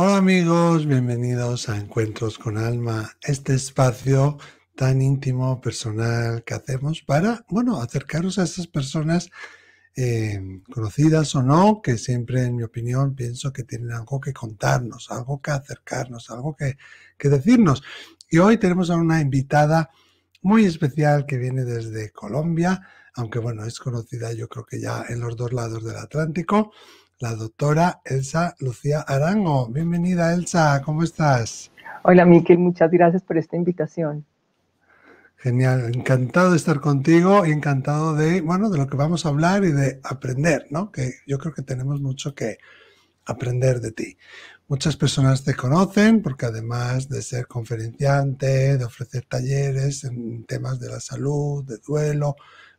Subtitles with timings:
[0.00, 4.38] Hola amigos, bienvenidos a Encuentros con Alma, este espacio
[4.76, 9.28] tan íntimo, personal que hacemos para, bueno, acercaros a esas personas
[9.96, 10.40] eh,
[10.72, 15.42] conocidas o no, que siempre, en mi opinión, pienso que tienen algo que contarnos, algo
[15.42, 16.78] que acercarnos, algo que,
[17.18, 17.82] que decirnos.
[18.30, 19.90] Y hoy tenemos a una invitada
[20.42, 25.18] muy especial que viene desde Colombia, aunque bueno, es conocida yo creo que ya en
[25.18, 26.70] los dos lados del Atlántico
[27.20, 29.66] la doctora Elsa Lucía Arango.
[29.68, 31.72] Bienvenida Elsa, ¿cómo estás?
[32.04, 34.24] Hola Miquel, muchas gracias por esta invitación.
[35.36, 39.64] Genial, encantado de estar contigo y encantado de, bueno, de lo que vamos a hablar
[39.64, 40.92] y de aprender, ¿no?
[40.92, 42.58] Que yo creo que tenemos mucho que
[43.24, 44.16] aprender de ti.
[44.68, 50.88] Muchas personas te conocen porque además de ser conferenciante, de ofrecer talleres en temas de
[50.88, 52.36] la salud, de duelo,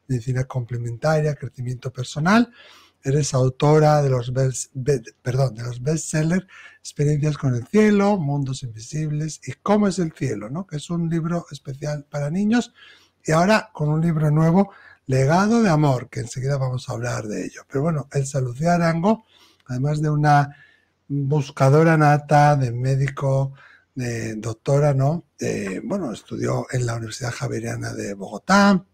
[0.07, 2.51] medicina complementaria, crecimiento personal,
[3.03, 4.73] Eres autora de los, best,
[5.21, 6.45] perdón, de los bestsellers
[6.79, 10.65] Experiencias con el cielo, Mundos invisibles y Cómo es el cielo, ¿no?
[10.65, 12.73] que es un libro especial para niños.
[13.23, 14.71] Y ahora con un libro nuevo,
[15.05, 17.63] Legado de Amor, que enseguida vamos a hablar de ello.
[17.67, 19.25] Pero bueno, Elsa Lucía Arango,
[19.67, 20.55] además de una
[21.07, 23.53] buscadora nata, de médico,
[23.93, 25.25] de doctora, ¿no?
[25.83, 28.85] bueno, estudió en la Universidad Javeriana de Bogotá,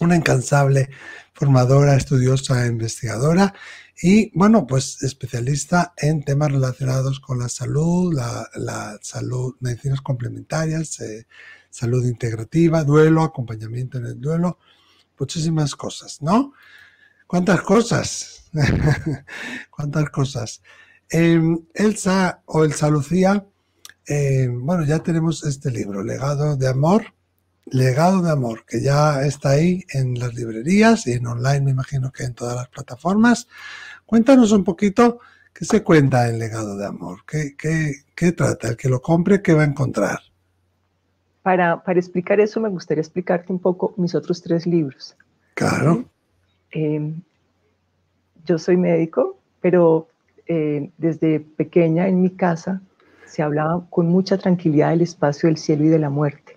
[0.00, 0.90] una incansable
[1.32, 3.54] formadora, estudiosa e investigadora
[4.00, 11.26] y, bueno, pues especialista en temas relacionados con la salud, la, salud, medicinas complementarias, eh,
[11.68, 14.58] salud integrativa, duelo, acompañamiento en el duelo,
[15.18, 16.52] muchísimas cosas, ¿no?
[17.26, 18.50] ¿Cuántas cosas?
[19.70, 20.62] ¿Cuántas cosas?
[21.10, 23.46] Em, Elsa o Elsa Lucía,
[24.06, 27.14] em, bueno, ya tenemos este libro, Legado de Amor,
[27.70, 32.10] Legado de Amor, que ya está ahí en las librerías y en online, me imagino
[32.10, 33.48] que en todas las plataformas.
[34.06, 35.20] Cuéntanos un poquito
[35.52, 39.54] qué se cuenta en Legado de Amor, qué, qué, trata, el que lo compre, qué
[39.54, 40.20] va a encontrar.
[41.42, 45.16] Para, para, explicar eso, me gustaría explicarte un poco mis otros tres libros.
[45.54, 46.04] Claro.
[46.70, 47.20] Em,
[48.44, 50.08] yo soy médico, pero
[50.46, 52.80] eh, desde pequeña en mi casa
[53.26, 56.47] se hablaba con mucha tranquilidad del espacio del cielo y de la muerte.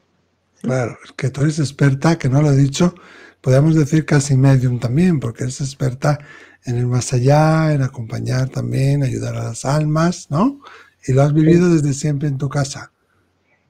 [0.62, 2.94] Claro, que tú eres experta, que no lo he dicho,
[3.42, 6.20] podríamos decir casi medium también, porque eres experta
[6.66, 10.60] en el más allá, en acompañar también, ayudar a las almas, ¿no?
[11.08, 12.92] Y lo has vivido desde siempre en tu casa.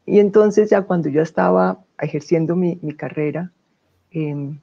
[0.05, 3.51] Y entonces ya cuando yo estaba ejerciendo mi, carrera,
[4.11, 4.59] em,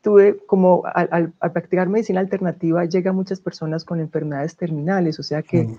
[0.00, 5.64] tuve como al, practicar medicina alternativa, llegan muchas personas con enfermedades terminales, o sea que...
[5.64, 5.78] Mm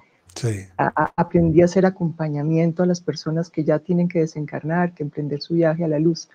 [0.78, 5.56] aprendí a hacer acompañamiento a las personas que ya tienen que desencarnar, que emprender su
[5.56, 6.30] viaje a la luz.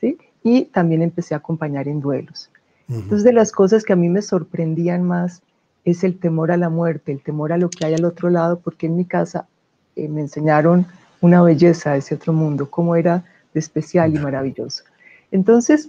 [0.00, 0.18] ¿sí?
[0.42, 2.50] Y también empecé a acompañar en duelos.
[2.88, 5.42] Entonces, de las cosas que a mí me sorprendían más
[5.84, 8.60] es el temor a la muerte, el temor a lo que hay al otro lado,
[8.60, 9.48] porque en mi casa
[9.96, 10.86] eh, me enseñaron
[11.20, 14.84] una belleza de ese otro mundo, cómo era de especial y maravilloso.
[15.32, 15.88] Entonces,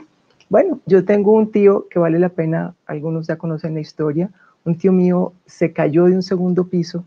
[0.49, 4.29] bueno, yo tengo un tío que vale la pena, algunos ya conocen la historia,
[4.65, 7.03] un tío mío se cayó de un segundo piso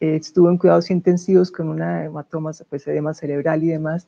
[0.00, 4.06] estuvo en cuidados intensivos con una hematoma, pues edema cerebral y demás,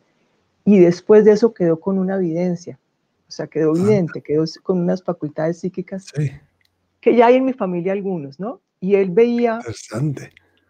[0.64, 2.78] y después de eso quedó con una evidencia,
[3.28, 6.06] o sea, quedó evidente, quedó con unas facultades psíquicas
[7.00, 8.60] que ya hay en mi familia algunos, ¿no?
[8.80, 9.60] Y él veía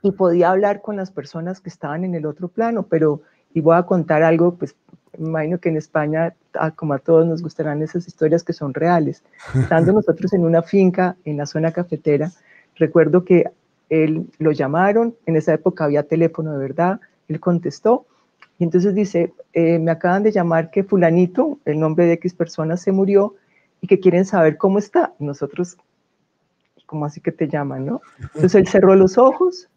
[0.03, 3.77] y podía hablar con las personas que estaban en el otro plano, pero, y voy
[3.77, 4.75] a contar algo, pues
[5.19, 6.35] me imagino que en España,
[6.77, 9.23] como a todos nos gustarán esas historias que son reales.
[9.55, 12.31] Estando nosotros en una finca en la zona cafetera,
[12.77, 13.45] recuerdo que
[13.91, 18.07] él lo llamaron, en esa época había teléfono de verdad, él contestó
[18.59, 22.77] y entonces dice, eh, me acaban de llamar que fulanito, el nombre de X persona
[22.77, 23.35] se murió
[23.81, 25.13] y que quieren saber cómo está.
[25.19, 25.77] nosotros,
[26.87, 28.01] ¿cómo así que te llaman, no?
[28.35, 29.69] Entonces él cerró los ojos,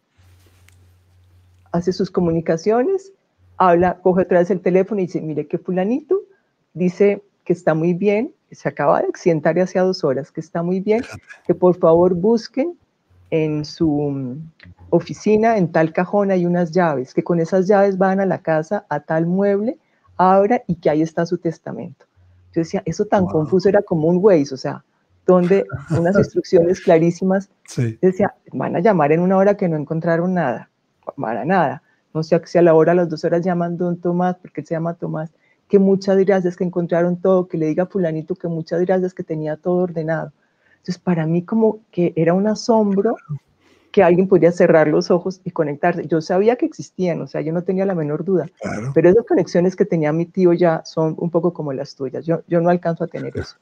[1.72, 3.12] hace sus comunicaciones,
[3.56, 6.20] habla, coge otra vez el teléfono y dice, mire que fulanito
[6.74, 10.80] dice que está muy bien, se acaba de accidentar hace dos horas, que está muy
[10.80, 11.02] bien,
[11.46, 12.76] que por favor busquen
[13.42, 14.38] en su
[14.90, 18.86] oficina, en tal cajón hay unas llaves, que con esas llaves van a la casa,
[18.88, 19.76] a tal mueble,
[20.16, 22.06] abra y que ahí está su testamento.
[22.52, 24.84] Yo decía, eso tan confuso era como un Waze, o sea,
[25.26, 27.50] donde unas instrucciones clarísimas.
[28.00, 30.70] Decía, van a llamar en una hora que no encontraron nada,
[31.16, 31.82] para nada.
[32.12, 34.66] No sé si a la hora, a las dos horas llaman don Tomás, porque él
[34.68, 35.32] se llama Tomás,
[35.68, 39.56] que muchas gracias que encontraron todo, que le diga fulanito que muchas gracias que tenía
[39.56, 40.30] todo ordenado.
[40.84, 43.16] Entonces, para mí como que era un asombro
[43.90, 46.06] que alguien podía cerrar los ojos y conectarse.
[46.06, 48.50] Yo sabía que existían, o sea, yo no tenía la menor duda,
[48.92, 52.26] pero esas conexiones que tenía mi tío ya son un poco como las tuyas.
[52.26, 53.56] Yo, yo no alcanzo a tener eso.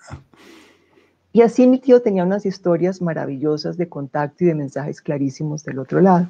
[1.33, 5.79] Y así mi tío tenía unas historias maravillosas de contacto y de mensajes clarísimos del
[5.79, 6.27] otro lado.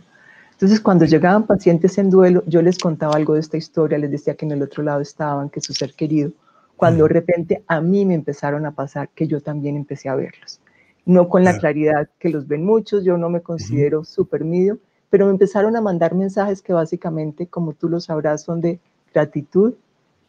[0.50, 4.35] Entonces, cuando llegaban pacientes en duelo, yo les contaba algo de esta historia, les decía
[4.35, 6.33] que en el otro lado estaban, que su ser querido,
[6.77, 10.61] cuando de repente a mí me empezaron a pasar que yo también empecé a verlos.
[11.04, 14.78] No con la claridad que los ven muchos, yo no me considero super medio,
[15.10, 18.78] pero me empezaron a mandar mensajes que básicamente, como tú lo sabrás, son de
[19.12, 19.75] gratitud,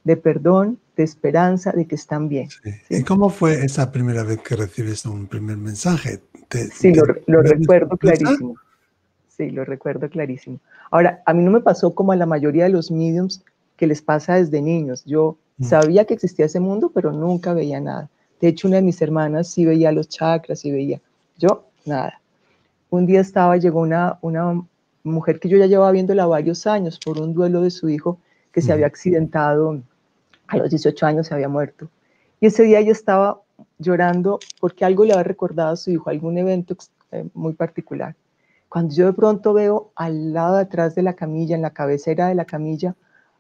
[0.04, 2.50] de perdón, de esperanza, de que están bien.
[2.90, 6.22] ¿Y cómo fue esa primera vez que recibes un primer mensaje?
[6.72, 8.56] sí, lo, recuerdo clarísimo.
[9.28, 10.60] Sí, lo recuerdo clarísimo.
[10.92, 13.44] Ahora, a mí no me pasó como a la mayoría de los mediums
[13.78, 15.04] que les pasa desde niños.
[15.06, 15.64] Yo mm.
[15.66, 18.10] sabía que existía ese mundo, pero nunca veía nada.
[18.44, 21.00] De hecho, una de mis hermanas sí veía los chakras y veía.
[21.38, 22.20] Yo, nada.
[22.90, 24.62] Un día estaba, llegó una, una
[25.04, 28.20] mujer que yo ya llevaba viéndola varios años por un duelo de su hijo
[28.52, 29.82] que se había accidentado
[30.48, 31.88] a los 18 años, se había muerto.
[32.42, 33.40] Y ese día ella estaba
[33.80, 36.76] llorando porque algo le había recordado a su hijo, algún evento
[37.14, 38.14] eh, muy particular.
[38.68, 42.28] Cuando yo de pronto veo al lado de atrás de la camilla, en la cabecera
[42.28, 42.94] de la camilla,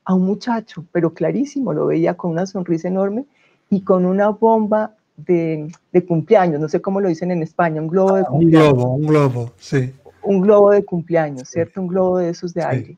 [0.05, 3.25] a un muchacho, pero clarísimo, lo veía con una sonrisa enorme
[3.74, 5.72] y con una bomba de,
[6.08, 8.74] cumpleaños, no sé cómo lo dicen en España, un globo de cumpleaños.
[8.74, 9.94] Un globo, un globo, sí.
[10.22, 11.81] Un globo de cumpleaños, ¿cierto?
[11.81, 12.98] Un globo de esos de aire.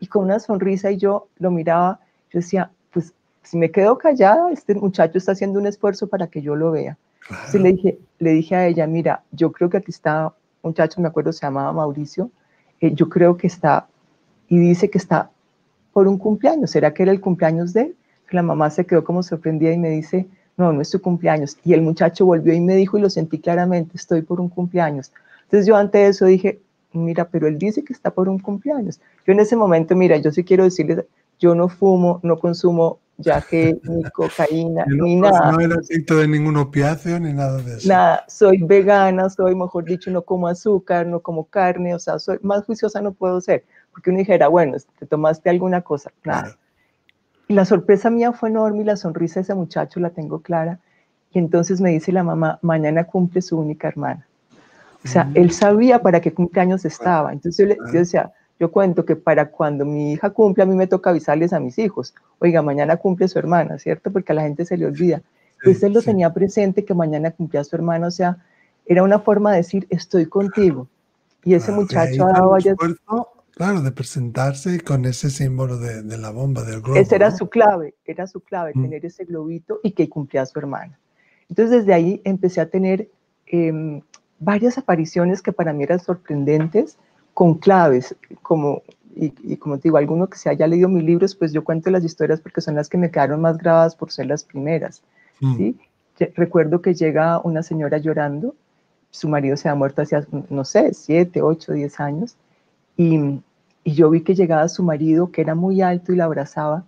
[0.00, 2.00] Y con una sonrisa y yo lo miraba,
[2.32, 3.12] yo decía, pues
[3.42, 6.96] si me quedo callada, este muchacho está haciendo un esfuerzo para que yo lo vea.
[7.28, 10.32] Entonces le dije, le dije a ella, mira, yo creo que aquí está
[10.62, 12.30] muchacho, me acuerdo, se llamaba Mauricio,
[12.80, 13.86] eh, yo creo que está,
[14.48, 15.30] y dice que está
[15.92, 17.96] por un cumpleaños, ¿será que era el cumpleaños de él?
[18.30, 20.26] La mamá se quedó como sorprendida y me dice,
[20.56, 21.56] no, no es tu cumpleaños.
[21.64, 25.12] Y el muchacho volvió y me dijo, y lo sentí claramente, estoy por un cumpleaños.
[25.44, 26.60] Entonces yo ante eso dije,
[26.92, 29.00] mira, pero él dice que está por un cumpleaños.
[29.26, 31.04] Yo en ese momento, mira, yo sí quiero decirles,
[31.38, 35.52] yo no fumo, no consumo ya que ni cocaína, ni nada.
[35.52, 37.88] No era adicto de ningún opiáceo ni nada de eso.
[37.88, 42.38] Nada, soy vegana, soy, mejor dicho, no como azúcar, no como carne, o sea, soy
[42.42, 46.56] más juiciosa no puedo ser, porque uno dijera, bueno, te tomaste alguna cosa, nada.
[47.48, 50.78] Y la sorpresa mía fue enorme y la sonrisa de ese muchacho la tengo clara.
[51.32, 54.26] Y entonces me dice la mamá, mañana cumple su única hermana.
[55.04, 55.50] O sea, él mm.
[55.50, 57.32] sabía para qué cumpleaños estaba.
[57.32, 60.86] Entonces yo, yo decía, yo cuento que para cuando mi hija cumple, a mí me
[60.86, 64.10] toca avisarles a mis hijos, oiga, mañana cumple su hermana, ¿cierto?
[64.10, 65.22] Porque a la gente se le olvida.
[65.62, 68.38] Pues él lo tenía presente que mañana cumplía su hermana, o sea,
[68.86, 70.88] era una forma de decir, estoy contigo.
[71.44, 72.56] Y ese muchacho ha dado
[73.58, 76.94] Claro, de presentarse con ese símbolo de, la bomba, del globo.
[76.94, 78.82] Esa era su clave, era su clave, mm.
[78.82, 80.96] tener ese globito y que cumplía su hermana.
[81.48, 83.08] Entonces desde ahí empecé a tener
[83.46, 84.00] em,
[84.38, 86.98] varias apariciones que para mí eran sorprendentes,
[87.34, 88.82] con claves, como,
[89.16, 92.04] y, como te digo, alguno que se haya leído mis libros, pues yo cuento las
[92.04, 95.02] historias porque son las que me quedaron más grabadas por ser las primeras.
[95.40, 95.56] Mm.
[95.56, 95.76] ¿sí?
[96.36, 98.54] Recuerdo que llega una señora llorando,
[99.10, 100.16] su marido se ha muerto hace,
[100.48, 102.36] no sé, siete, ocho, diez años,
[102.96, 103.40] y,
[103.84, 106.84] y yo vi que llegaba su marido, que era muy alto y la abrazaba,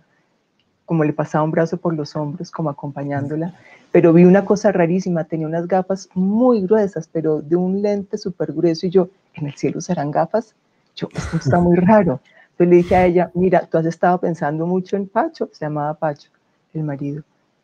[0.85, 3.55] como le pasaba un brazo por los hombros, como acompañándola,
[3.91, 8.53] pero vi una cosa rarísima, tenía unas gafas muy gruesas, pero de un lente súper
[8.53, 10.53] grueso, y yo, ¿en el cielo serán gafas?
[10.95, 12.19] Yo, esto está muy raro.
[12.51, 15.93] Entonces le dije a ella, mira, tú has estado pensando mucho en Pacho, se llamaba
[15.93, 16.29] Pacho,
[16.73, 17.23] el marido.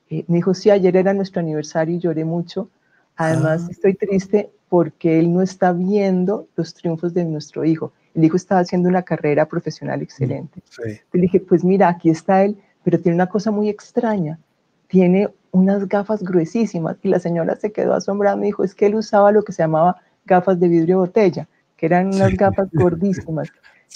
[0.09, 2.69] Eh, me dijo, sí, ayer era nuestro aniversario y lloré mucho.
[3.15, 3.71] Además, ah.
[3.71, 7.91] estoy triste porque él no está viendo los triunfos de nuestro hijo.
[8.17, 10.63] El hijo estaba haciendo una carrera profesional excelente.
[11.13, 14.39] Le dije, pues mira, aquí está él, pero tiene una cosa muy extraña.
[14.87, 18.95] Tiene unas gafas gruesísimas y la señora se quedó asombrada, me dijo, es que él
[18.95, 23.49] usaba lo que se llamaba gafas de vidrio botella, que eran unas gafas gordísimas.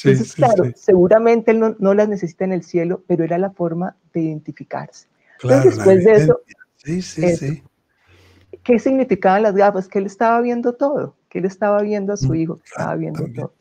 [0.03, 4.21] Entonces, claro, seguramente él no, las necesita en el cielo, pero era la forma de
[4.21, 5.07] identificarse.
[5.41, 6.41] Entonces, después de eso,
[6.77, 7.63] sí, sí, sí.
[8.63, 9.87] ¿qué significaban las gafas?
[9.87, 12.95] Que él estaba viendo todo, que él estaba viendo a su mm, hijo, que estaba
[12.95, 13.53] viendo todo.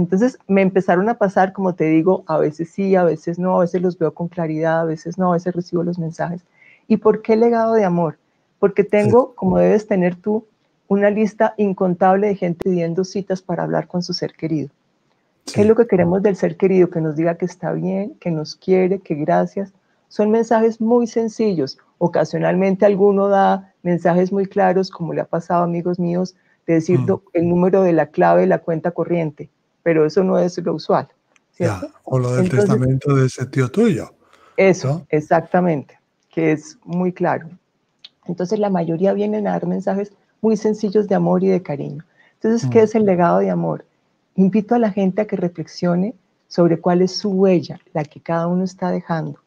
[0.00, 3.60] Entonces me empezaron a pasar, como te digo, a veces sí, a veces no, a
[3.60, 6.40] veces los veo con claridad, a veces no, a veces recibo los mensajes.
[6.88, 8.16] ¿Y por qué legado de amor?
[8.58, 10.46] Porque tengo, como debes tener tú,
[10.88, 14.70] una lista incontable de gente pidiendo citas para hablar con su ser querido.
[15.52, 16.88] ¿Qué es lo que queremos del ser querido?
[16.88, 19.70] Que nos diga que está bien, que nos quiere, que gracias.
[20.08, 21.78] Son mensajes muy sencillos.
[21.98, 26.34] Ocasionalmente alguno da mensajes muy claros, como le ha pasado a amigos míos,
[26.66, 27.20] de decir mm.
[27.34, 29.50] el número de la clave de la cuenta corriente,
[29.82, 31.08] pero eso no es lo usual.
[32.04, 34.10] o lo del testamento de ese tío tuyo.
[34.56, 37.48] Eso, exactamente que es muy claro.
[38.26, 42.04] Entonces la mayoría vienen a dar mensajes muy sencillos de amor y de cariño.
[42.34, 42.84] Entonces, ¿qué mm.
[42.84, 43.84] es el legado de amor?
[44.36, 46.14] Invito a la gente a que reflexione
[46.48, 49.38] sobre cuál es su huella, la que cada uno está dejando.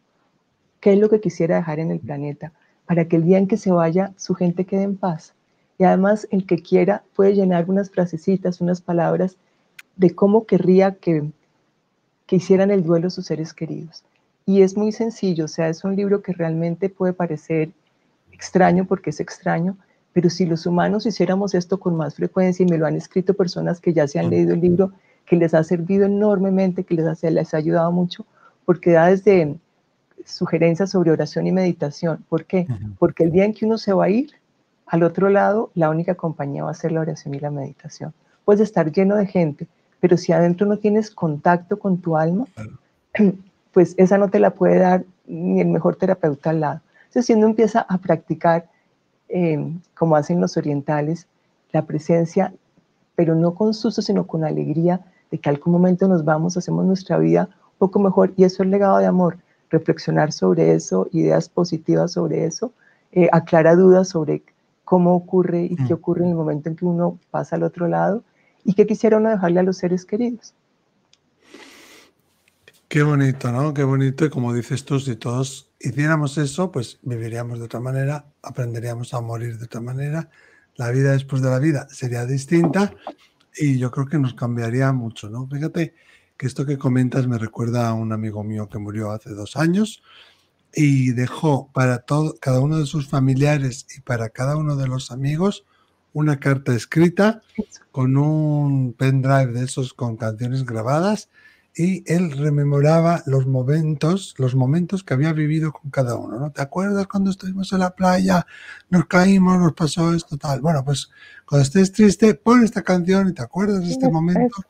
[0.80, 2.52] ¿Qué es lo que quisiera dejar en el planeta?
[2.86, 5.34] Para que el día en que se vaya, su gente quede en paz.
[5.80, 9.38] Y además, el que quiera puede llenar unas frasecitas, unas palabras
[9.96, 11.24] de cómo querría que,
[12.26, 14.04] que hicieran el duelo sus seres queridos.
[14.46, 17.70] Y es muy sencillo, o sea, es un libro que realmente puede parecer
[18.32, 19.78] extraño porque es extraño,
[20.12, 23.80] pero si los humanos hiciéramos esto con más frecuencia, y me lo han escrito personas
[23.80, 24.92] que ya se han leído el libro,
[25.26, 28.26] que les ha servido enormemente, que les ha, les ha ayudado mucho,
[28.66, 29.56] porque da desde
[30.26, 32.24] sugerencias sobre oración y meditación.
[32.30, 32.68] ¿Por qué?
[33.00, 34.32] Porque el día en que uno se va a ir,
[34.86, 38.14] al otro lado, la única compañía va a ser la oración y la meditación.
[38.46, 39.68] Puedes estar lleno de gente,
[40.04, 42.46] pero si adentro no tienes contacto con tu alma,
[43.72, 46.82] pues esa no te la puede dar ni el mejor terapeuta al lado.
[47.04, 48.70] Entonces, si uno empieza a practicar,
[49.30, 51.28] eh, como hacen los orientales,
[51.72, 52.54] la presencia,
[53.16, 55.00] pero no con susto, sino con alegría
[55.32, 58.60] de que algún momento nos vamos, hacemos nuestra vida un poco mejor, y eso es
[58.66, 59.38] el legado de amor,
[59.70, 62.74] reflexionar sobre eso, ideas positivas sobre eso,
[63.14, 64.44] eh, aclara dudas sobre
[64.84, 65.98] cómo ocurre y qué mm.
[65.98, 68.22] ocurre en el momento en que uno pasa al otro lado
[68.66, 70.54] y qué quisiera uno dejarle a los seres queridos.
[72.88, 73.74] Qué bonito, ¿no?
[73.74, 74.26] Qué bonito.
[74.26, 79.22] Y como dices tú, si todos hiciéramos eso, pues viviríamos de otra manera, aprenderíamos a
[79.22, 80.30] morir de otra manera.
[80.76, 82.94] La vida después de la vida sería distinta
[83.58, 85.48] y yo creo que nos cambiaría mucho, ¿no?
[85.48, 85.96] Fíjate
[86.38, 90.04] que esto que comentas me recuerda a un amigo mío que murió hace dos años
[90.74, 95.12] y dejó para todo, cada uno de sus familiares y para cada uno de los
[95.12, 95.66] amigos
[96.14, 97.42] una carta escrita
[97.92, 101.30] con un pendrive de esos con canciones grabadas
[101.76, 106.52] y él rememoraba los momentos, los momentos que había vivido con cada uno, ¿no?
[106.52, 108.46] ¿Te acuerdas cuando estuvimos en la playa,
[108.90, 110.62] nos caímos, nos pasó esto, tal?
[110.62, 111.10] Bueno, pues
[111.48, 114.64] cuando estés triste, pon esta canción y te acuerdas de este momento.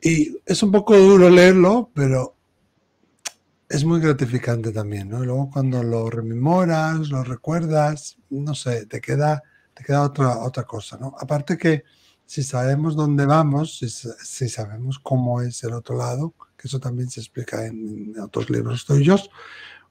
[0.00, 2.34] Y es un poco duro leerlo, pero
[3.68, 5.24] es muy gratificante también, ¿no?
[5.24, 9.42] luego cuando lo rememoras, lo recuerdas, no sé, te queda,
[9.76, 11.14] te queda otra, otra cosa, ¿no?
[11.20, 11.84] Aparte que
[12.24, 17.20] si sabemos dónde vamos, si, sabemos cómo es el otro lado, que eso también se
[17.20, 19.30] explica en, otros libros tuyos,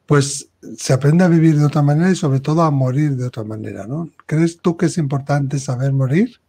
[0.08, 3.44] pues se aprende a vivir de otra manera y sobre todo a morir de otra
[3.44, 4.10] manera, ¿no?
[4.26, 6.40] ¿Crees tú que es importante saber morir?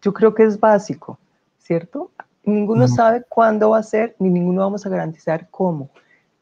[0.00, 1.18] Yo creo que es básico,
[1.58, 2.10] ¿cierto?
[2.44, 5.90] Ninguno sabe cuándo va a ser, ni ninguno vamos a garantizar cómo.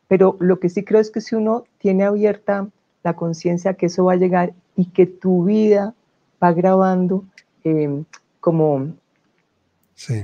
[0.07, 2.69] Pero lo que sí creo es que si uno tiene abierta
[3.03, 5.95] la conciencia que eso va a llegar y que tu vida
[6.43, 7.25] va grabando
[7.65, 8.05] eh,
[8.41, 8.93] como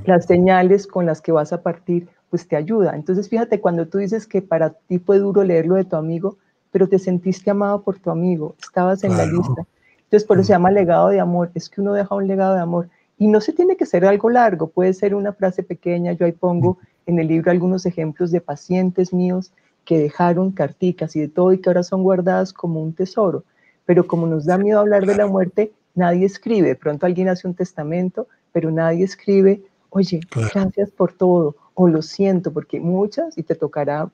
[0.04, 2.94] las señales con las que vas a partir, pues te ayuda.
[2.94, 6.36] Entonces, fíjate, cuando tú dices que para ti fue duro leerlo de tu amigo,
[6.70, 9.66] pero te sentiste amado por tu amigo, estabas en la lista.
[10.04, 10.56] Entonces, por eso se mm.
[10.56, 12.88] llama legado de amor, es que uno deja un legado de amor.
[13.18, 16.12] Y no se tiene que ser algo largo, puede ser una frase pequeña.
[16.12, 17.10] Yo ahí pongo mm.
[17.10, 19.52] en el libro algunos ejemplos de pacientes míos
[19.84, 23.44] que dejaron carticas y de todo y que ahora son guardadas como un tesoro.
[23.84, 27.54] Pero como nos da miedo hablar de la muerte, nadie escribe, pronto alguien hace un
[27.54, 30.20] testamento, pero nadie escribe, oye,
[30.54, 34.10] gracias por todo, o lo siento, porque muchas, y te tocará,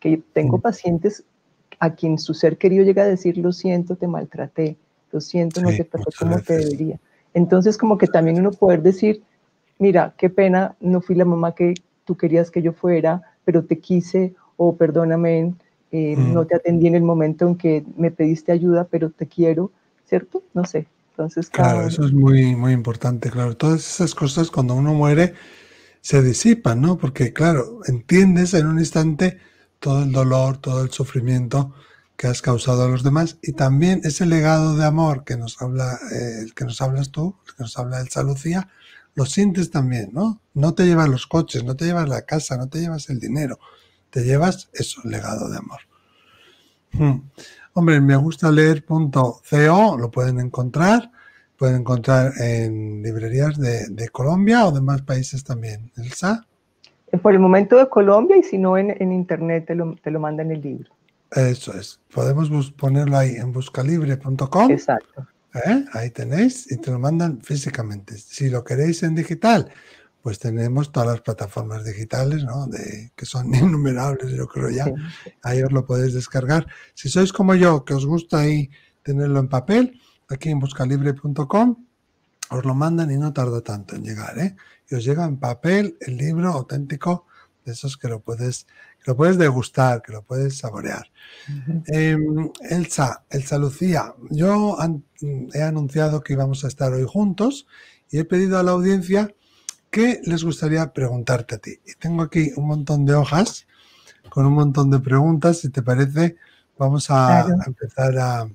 [0.00, 0.60] que tengo mm.
[0.60, 1.24] pacientes
[1.80, 4.76] a quien su ser querido llega a decir, lo siento, te maltraté,
[5.12, 6.98] lo siento, no te traté como te debería.
[7.34, 9.22] Entonces, como que también uno poder decir,
[9.78, 13.78] mira, qué pena, no fui la mamá que tú querías que yo fuera, pero te
[13.78, 15.54] quise, o perdóname,
[15.92, 16.32] eh, mm.
[16.32, 19.72] no te atendí en el momento en que me pediste ayuda, pero te quiero,
[20.06, 20.42] ¿cierto?
[20.54, 20.86] No sé.
[21.10, 23.56] Entonces, claro, eso es muy, muy importante, claro.
[23.56, 25.34] Todas esas cosas cuando uno muere
[26.00, 26.96] se disipan, ¿no?
[26.96, 29.38] Porque, claro, entiendes en un instante
[29.80, 31.74] todo el dolor, todo el sufrimiento
[32.16, 35.98] que has causado a los demás y también ese legado de amor que nos habla,
[36.12, 38.68] eh, el que nos hablas tú, el que nos habla el Lucía,
[39.14, 40.40] lo sientes también, ¿no?
[40.54, 43.58] No te llevas los coches, no te llevas la casa, no te llevas el dinero,
[44.10, 45.80] te llevas eso, el legado de amor.
[46.92, 47.22] Hmm.
[47.74, 51.10] Hombre, me gusta leer.co, lo pueden encontrar.
[51.56, 55.90] Pueden encontrar en librerías de, Colombia o de más países también.
[55.96, 56.46] ¿Elsa?
[57.20, 60.52] Por el momento de Colombia y si no en, internet te lo, te lo mandan
[60.52, 60.92] el libro.
[61.30, 62.00] Eso es.
[62.12, 64.70] Podemos ponerlo ahí en buscalibre.com.
[64.70, 65.26] Exacto.
[65.54, 65.84] ¿Eh?
[65.92, 68.16] Ahí tenéis y te lo mandan físicamente.
[68.16, 69.70] Si lo queréis en digital,
[70.22, 72.66] pues tenemos todas las plataformas digitales, ¿no?
[72.66, 74.86] De, que son innumerables, yo creo ya.
[75.42, 76.66] Ahí os lo podéis descargar.
[76.94, 78.70] Si sois como yo, que os gusta ahí
[79.02, 81.86] tenerlo en papel, aquí en buscalibre.com,
[82.50, 84.56] os lo mandan y no tarda tanto en llegar, ¿eh?
[84.90, 87.26] Y os llega en papel el libro auténtico
[87.64, 88.66] de esos que lo puedes,
[89.04, 91.10] que lo puedes degustar, que lo puedes saborear.
[91.86, 94.78] Em, Elsa, Elsa Lucía, yo
[95.52, 97.66] he anunciado que íbamos a estar hoy juntos
[98.10, 99.34] y he pedido a la audiencia
[99.90, 101.78] ¿qué les gustaría preguntarte a ti?
[101.86, 103.66] Y tengo aquí un montón de hojas
[104.28, 105.58] con un montón de preguntas.
[105.58, 106.36] Si te parece,
[106.78, 108.48] vamos a, empezar a,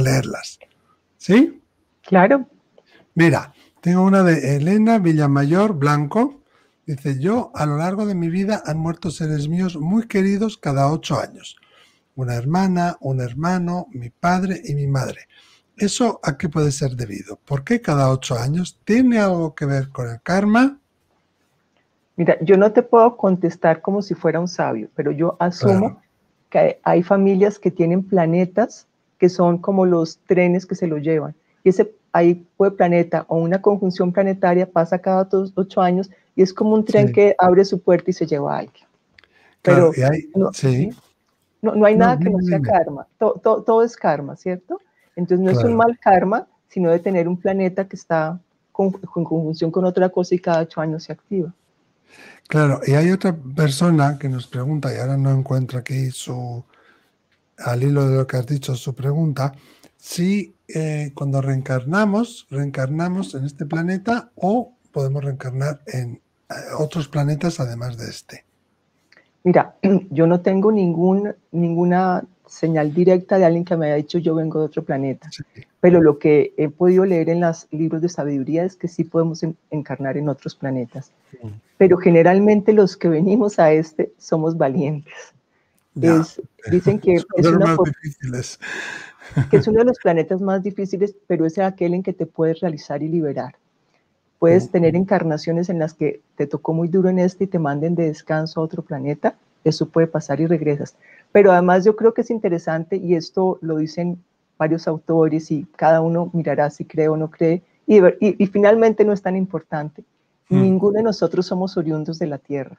[0.00, 0.58] leerlas.
[1.16, 1.62] ¿Sí?
[2.02, 2.48] Claro.
[3.14, 6.40] Mira, Tengo una de Elena Villamayor Blanco.
[6.86, 10.86] Dice, yo a lo largo de mi vida han muerto seres míos muy queridos cada
[10.92, 11.56] ocho años.
[12.14, 15.26] Una hermana, un hermano, mi padre y mi madre.
[15.82, 17.40] ¿Eso a qué puede ser debido?
[17.44, 18.78] ¿Por qué cada ocho años?
[18.84, 20.78] ¿Tiene algo que ver con el karma?
[22.14, 26.00] Mira, yo no te puedo contestar como si fuera un sabio, pero yo asumo
[26.50, 28.86] que hay familias que tienen planetas
[29.18, 31.34] que son como los trenes que se lo llevan.
[31.64, 36.54] Y ese ahí puede planeta o una conjunción planetaria pasa cada ocho años y es
[36.54, 38.86] como un tren que abre su puerta y se lleva a alguien.
[39.62, 39.90] Pero
[40.36, 40.90] no, sí.
[41.60, 43.08] no, hay nada que no sea karma.
[43.18, 44.80] Todo, es karma, ¿cierto?
[45.16, 48.40] Entonces no es un mal karma, sino de tener un planeta que está
[48.70, 51.52] con, con conjunción con otra cosa y cada ocho años se activa.
[52.48, 56.64] Claro, y hay otra persona que nos pregunta, y ahora no encuentro aquí su,
[57.58, 59.54] al hilo de lo que has dicho, su pregunta,
[59.96, 67.60] si eh, cuando reencarnamos, reencarnamos en este planeta o podemos reencarnar en eh, otros planetas
[67.60, 68.44] además de este.
[69.44, 69.76] Mira,
[70.10, 74.58] yo no tengo ningún, ninguna señal directa de alguien que me haya dicho yo vengo
[74.58, 75.30] de otro planeta,
[75.80, 79.42] pero lo que he podido leer en los libros de sabiduría es que sí podemos
[79.70, 81.12] encarnar en otros planetas,
[81.78, 85.14] pero generalmente los que venimos a este somos valientes.
[85.94, 87.74] dicen que es, una,
[89.50, 92.60] que es uno de los planetas más difíciles, pero es aquel en que te puedes
[92.60, 93.54] realizar y liberar.
[94.38, 97.94] Puedes tener encarnaciones en las que te tocó muy duro en este y te manden
[97.94, 100.96] de descanso a otro planeta, eso puede pasar y regresas.
[101.32, 104.22] Pero además yo creo que es interesante, y esto lo dicen
[104.58, 109.12] varios autores y cada uno mirará si cree o no cree, y, y, finalmente no
[109.12, 110.04] es tan importante.
[110.48, 110.62] Hmm.
[110.62, 112.78] Ninguno de nosotros somos oriundos de la Tierra.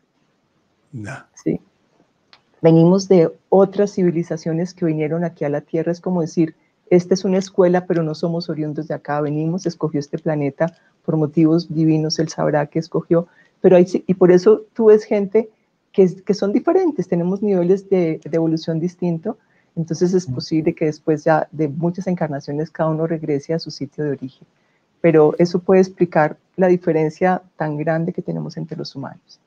[0.94, 1.18] No.
[1.34, 1.60] Sí
[2.64, 6.56] venimos de otras civilizaciones que vinieron aquí a la Tierra, es como decir,
[6.90, 10.74] esta es una escuela, pero no somos oriundos de acá, venimos, escogió este planeta
[11.06, 13.28] por motivos divinos, él sabrá que escogió,
[13.60, 15.50] pero hay, y por eso tú ves gente
[15.94, 19.38] que, que son diferentes, tenemos niveles de, de evolución distinto,
[19.76, 24.04] entonces es posible que después ya de muchas encarnaciones cada uno regrese a su sitio
[24.04, 24.48] de origen,
[25.00, 29.40] pero eso puede explicar la diferencia tan grande que tenemos entre los humanos.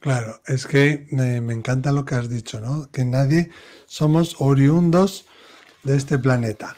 [0.00, 2.88] Claro, es que me, encanta lo que has dicho, ¿no?
[2.92, 3.50] Que nadie
[3.86, 5.26] somos oriundos
[5.82, 6.76] de este planeta.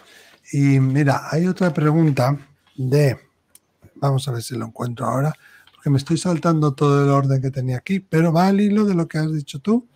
[0.52, 2.38] Y mira, hay otra pregunta
[2.76, 3.18] de,
[3.96, 5.34] vamos a ver si lo encuentro ahora,
[5.88, 8.94] porque me estoy saltando todo el orden que tenía aquí, pero va al hilo de
[8.94, 9.86] lo que has dicho tú.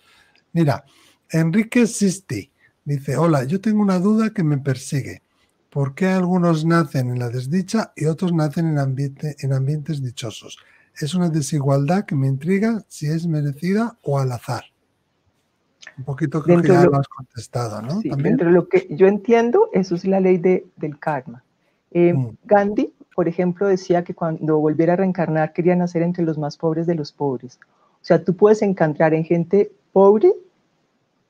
[0.52, 0.84] Mira,
[1.30, 2.50] Enrique Sisti
[2.84, 5.22] dice, hola, yo tengo una duda que me persigue.
[5.68, 10.58] ¿Por qué algunos nacen en la desdicha y otros nacen en, ambiente, en ambientes dichosos?
[11.00, 14.64] es una desigualdad que me intriga si es merecida o al azar.
[15.98, 18.00] Un poquito creo que ya lo, has contestado, ¿no?
[18.00, 21.42] Sí, dentro de lo que yo entiendo, eso es la ley de, del karma.
[21.90, 22.36] Eh, mm.
[22.44, 26.86] Gandhi, por ejemplo, decía que cuando volviera a reencarnar quería nacer entre los más pobres
[26.86, 27.58] de los pobres.
[28.02, 30.32] O sea, tú puedes encontrar en gente pobre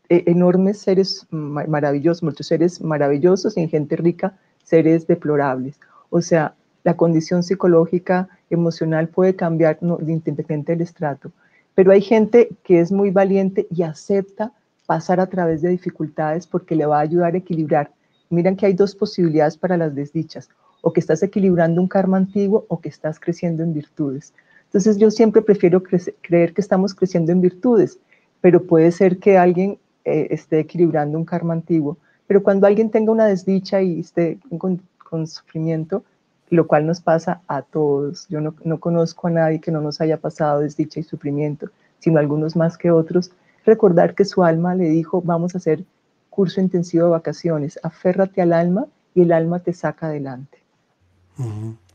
[0.09, 5.79] e, enormes seres maravillosos, muchos seres maravillosos, y en gente rica seres deplorables.
[6.11, 11.33] O sea, la condición psicológica, emocional puede cambiar no, independiente del estrato.
[11.75, 14.53] Pero hay gente que es muy valiente y acepta
[14.87, 17.90] pasar a través de dificultades porque le va a ayudar a equilibrar.
[18.31, 20.49] Miran que hay dos posibilidades para las desdichas,
[20.83, 24.35] o que estás equilibrando un karma antiguo o que estás creciendo en virtudes.
[24.66, 27.99] Entonces yo siempre prefiero creer que estamos creciendo en virtudes,
[28.42, 31.97] pero puede ser que alguien eh, esté equilibrando un karma antiguo.
[32.27, 36.05] Pero cuando alguien tenga una desdicha y esté con sufrimiento,
[36.53, 38.27] lo cual nos pasa a todos.
[38.29, 42.57] Yo no, conozco a nadie que no nos haya pasado desdicha y sufrimiento, sino algunos
[42.57, 43.33] más que otros.
[43.64, 45.85] Recordar que su alma le dijo, vamos a hacer
[46.29, 50.59] curso intensivo de vacaciones, aférrate al alma y el alma te saca adelante.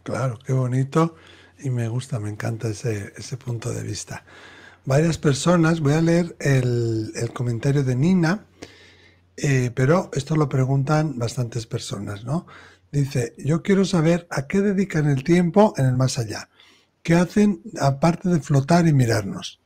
[0.03, 1.15] Claro, qué bonito
[1.59, 4.23] y me gusta, me encanta ese, punto de vista.
[4.85, 8.45] Varias personas, voy a leer el, comentario de Nina,
[9.35, 12.47] eh, pero esto lo preguntan bastantes personas, ¿no?
[12.91, 16.49] Dice, yo quiero saber a qué dedican el tiempo en el más allá.
[17.03, 19.59] ¿Qué hacen aparte de flotar y mirarnos?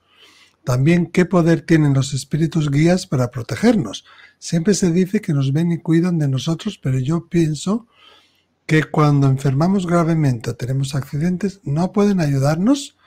[0.64, 4.06] También, ¿qué poder tienen los espíritus guías para protegernos?
[4.38, 7.88] Siempre se dice que nos ven y cuidan de nosotros, pero yo pienso
[8.65, 12.97] que cuando enfermamos gravemente o tenemos accidentes, no pueden ayudarnos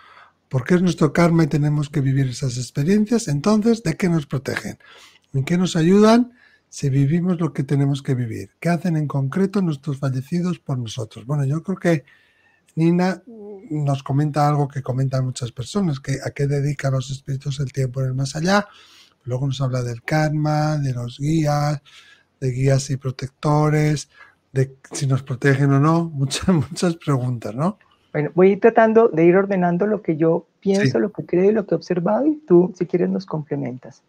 [0.49, 3.29] porque es nuestro karma y tenemos que vivir esas experiencias.
[3.29, 4.79] Entonces, ¿de qué nos protegen?
[5.33, 6.33] ¿En qué nos ayudan?
[6.75, 8.51] si vivimos lo que tenemos que vivir?
[8.59, 11.25] ¿Qué hacen en concreto nuestros fallecidos por nosotros?
[11.25, 12.05] Bueno, yo creo que
[12.75, 13.23] Nina
[13.71, 18.01] nos comenta algo que comentan muchas personas, que a qué dedican los espíritus el tiempo
[18.01, 18.67] en el más allá.
[19.23, 21.81] Luego nos habla del karma, de los guías,
[22.41, 24.09] de guías y protectores,
[24.55, 27.77] de si nos protegen o no, muchas, muchas preguntas, ¿no?
[28.13, 31.51] Bueno, voy a ir tratando de ir ordenando lo que yo pienso, lo que creo
[31.51, 34.03] y lo que he observado y tú, si quieres, nos complementas.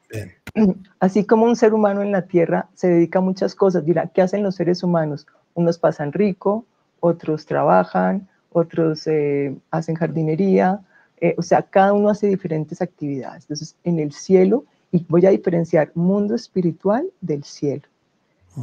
[0.99, 4.21] Así como un ser humano en la Tierra se dedica a muchas cosas, dirá, ¿qué
[4.21, 5.25] hacen los seres humanos?
[5.55, 6.65] Unos pasan rico,
[6.99, 10.81] otros trabajan, otros eh, hacen jardinería,
[11.19, 13.45] eh, o sea, cada uno hace diferentes actividades.
[13.45, 17.87] Entonces, en el cielo, y voy a diferenciar mundo espiritual del cielo.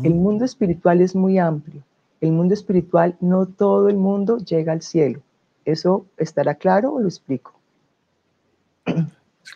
[0.03, 1.83] El mundo espiritual es muy amplio.
[2.21, 5.21] El mundo espiritual, no todo el mundo llega al cielo.
[5.65, 7.53] ¿Eso estará claro o lo explico?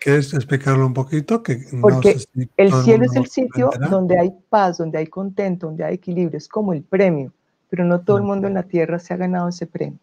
[0.00, 1.42] ¿Quieres explicarlo un poquito?
[1.42, 2.16] Que Porque
[2.56, 6.36] el cielo es el sitio donde hay paz, donde hay contento, donde hay equilibrio.
[6.36, 7.32] Es como el premio,
[7.68, 9.98] pero no todo el mundo en la tierra se ha ganado ese premio.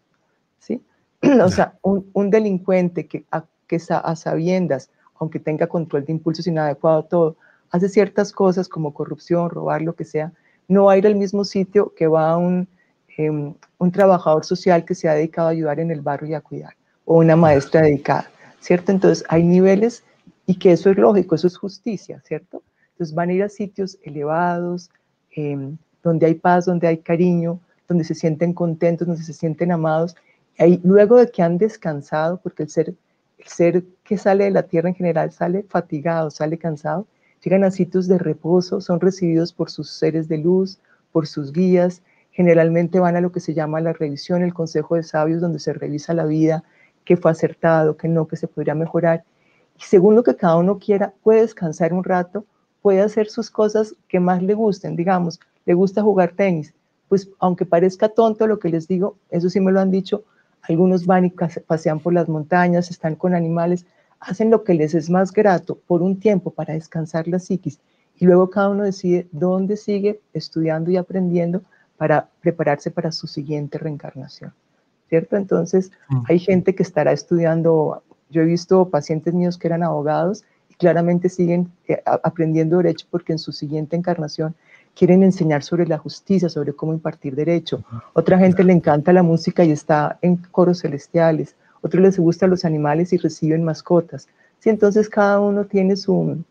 [0.60, 0.82] ¿sí?
[1.44, 7.04] O sea, un, delincuente que a, que a sabiendas, aunque tenga control de impulsos inadecuado,
[7.04, 7.38] todo,
[7.74, 10.32] hace ciertas cosas como corrupción, robar, lo que sea,
[10.70, 12.70] no va a ir al mismo sitio que va un
[13.18, 16.42] Em, un trabajador social que se ha dedicado a ayudar en el barrio y a
[16.42, 16.74] cuidar,
[17.06, 18.92] o una maestra dedicada, ¿cierto?
[18.92, 20.04] Entonces hay niveles
[20.48, 22.64] y que eso es lógico, eso es justicia, ¿cierto?
[22.94, 24.90] Entonces van a ir a sitios elevados,
[25.36, 30.16] em, donde hay paz, donde hay cariño, donde se sienten contentos, donde se sienten amados.
[30.58, 32.96] Y luego de que han descansado, porque el ser,
[33.38, 37.06] el ser que sale de la tierra en general sale fatigado, sale cansado,
[37.44, 40.80] llegan a sitios de reposo, son recibidos por sus seres de luz,
[41.12, 42.02] por sus guías,
[42.32, 45.74] generalmente van a lo que se llama la revisión, el consejo de sabios, donde se
[45.74, 46.64] revisa la vida,
[47.06, 49.24] qué fue acertado, qué no, qué se podría mejorar.
[49.78, 52.46] Y según lo que cada uno quiera, puede descansar un rato,
[52.82, 56.74] puede hacer sus cosas que más le gusten, digamos, le gusta jugar tenis,
[57.08, 60.24] pues aunque parezca tonto lo que les digo, eso sí me lo han dicho,
[60.64, 63.86] algunos van y pasean por las montañas, están con animales,
[64.26, 67.80] hacen lo que les es más grato por un tiempo para descansar la psiquis
[68.18, 71.62] y luego cada uno decide dónde sigue estudiando y aprendiendo
[71.98, 74.54] para prepararse para su siguiente reencarnación,
[75.10, 75.36] ¿cierto?
[75.38, 75.92] Entonces,
[76.28, 81.30] hay gente que estará estudiando, yo he visto pacientes míos que eran abogados y claramente
[81.30, 84.56] siguen eh, aprendiendo derecho porque en su siguiente encarnación
[84.96, 87.84] quieren enseñar sobre la justicia, sobre cómo impartir derecho.
[88.14, 91.56] Otra gente le encanta la música y está en coros celestiales.
[91.84, 94.28] Otros les gustan los animales y reciben mascotas.
[94.60, 96.44] Sí, entonces cada uno tiene su...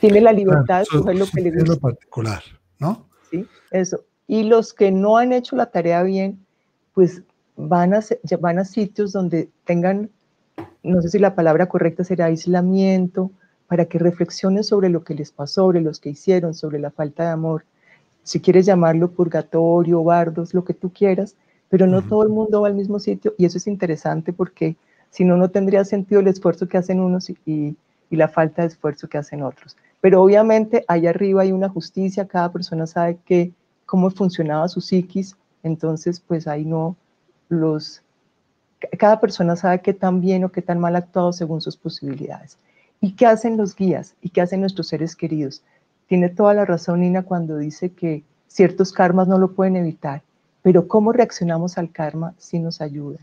[0.00, 1.76] Tiene la libertad de escoger lo que le gusta.
[1.76, 2.42] particular,
[2.80, 3.06] ¿no?
[3.70, 4.00] Eso.
[4.26, 6.44] Y los que no han hecho la tarea bien,
[6.94, 7.22] pues
[7.56, 8.00] van a,
[8.40, 10.10] van a sitios donde tengan,
[10.82, 13.30] no sé si la palabra correcta será aislamiento,
[13.68, 17.24] para que reflexionen sobre lo que les pasó, sobre los que hicieron, sobre la falta
[17.24, 17.64] de amor.
[18.22, 21.36] Si quieres llamarlo purgatorio, bardos, lo que tú quieras,
[21.72, 24.76] pero no todo el mundo va al mismo sitio y eso es interesante porque
[25.08, 28.68] si no, no tendría sentido el esfuerzo que hacen unos y, y la falta de
[28.68, 29.74] esfuerzo que hacen otros.
[30.02, 33.52] Pero obviamente allá arriba hay una justicia, cada persona sabe que,
[33.86, 36.94] cómo funcionaba su psiquis, entonces pues ahí no
[37.48, 38.02] los...
[38.98, 42.58] Cada persona sabe qué tan bien o qué tan mal ha actuado según sus posibilidades.
[43.00, 44.14] ¿Y qué hacen los guías?
[44.20, 45.62] ¿Y qué hacen nuestros seres queridos?
[46.06, 50.22] Tiene toda la razón Nina cuando dice que ciertos karmas no lo pueden evitar,
[50.62, 53.18] pero cómo reaccionamos al karma sí nos ayuda,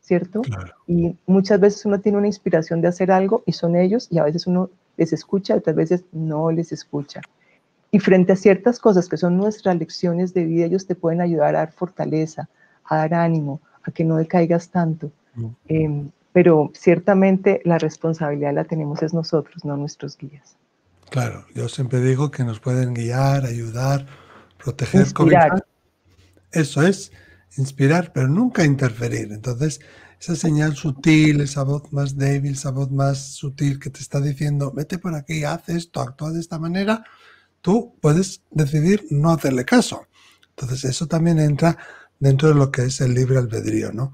[0.00, 0.42] ¿cierto?
[0.86, 4.24] Y muchas veces uno tiene una inspiración de hacer algo y son ellos y a
[4.24, 7.20] veces uno les escucha, otras veces no les escucha.
[7.90, 11.54] Y frente a ciertas cosas que son nuestras lecciones de vida, ellos te pueden ayudar
[11.54, 12.48] a dar fortaleza,
[12.84, 15.12] a dar ánimo, a que no decaigas tanto.
[15.34, 15.46] Mm.
[15.68, 20.56] Em, pero ciertamente la responsabilidad la tenemos es nosotros, no nuestros guías.
[21.10, 24.06] Claro, yo siempre digo que nos pueden guiar, ayudar,
[24.58, 25.64] proteger, inspirar.
[26.54, 27.12] Eso es,
[27.56, 29.32] inspirar, pero nunca interferir.
[29.32, 29.80] Entonces,
[30.20, 34.72] esa señal sutil, esa voz más débil, esa voz más sutil que te está diciendo,
[34.72, 37.04] vete por aquí, haz esto, actúa de esta manera,
[37.60, 40.06] tú puedes decidir no hacerle caso.
[40.50, 41.76] Entonces eso también entra
[42.18, 44.12] dentro de lo que es el libre albedrío, ¿no?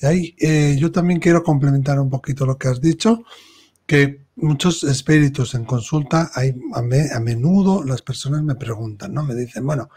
[0.00, 3.24] Y ahí eh, yo también quiero complementar un poquito lo que has dicho,
[3.86, 9.24] que muchos espíritus en consulta, hay, a, a menudo las personas me preguntan, ¿no?
[9.24, 9.88] Me dicen, bueno,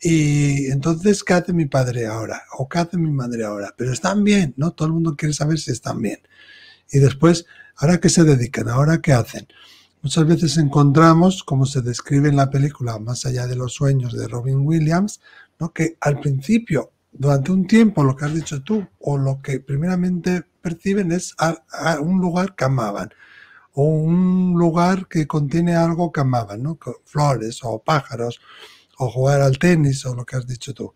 [0.00, 2.42] y entonces, ¿qué hace mi padre ahora?
[2.58, 3.74] ¿O qué hace mi madre ahora?
[3.76, 4.72] Pero están bien, ¿no?
[4.72, 6.20] Todo el mundo quiere saber si están bien.
[6.90, 8.68] Y después, ¿ahora qué se dedican?
[8.68, 9.48] ¿Ahora qué hacen?
[10.02, 14.28] Muchas veces encontramos, como se describe en la película Más allá de los sueños de
[14.28, 15.20] Robin Williams,
[15.58, 15.72] ¿no?
[15.72, 20.44] que al principio, durante un tiempo, lo que has dicho tú, o lo que primeramente
[20.60, 21.56] perciben es a,
[22.00, 23.10] un lugar que amaban,
[23.72, 26.78] o un lugar que contiene algo que amaban, ¿no?
[27.04, 28.40] flores o pájaros
[28.98, 30.94] o jugar al tenis o lo que has dicho tú.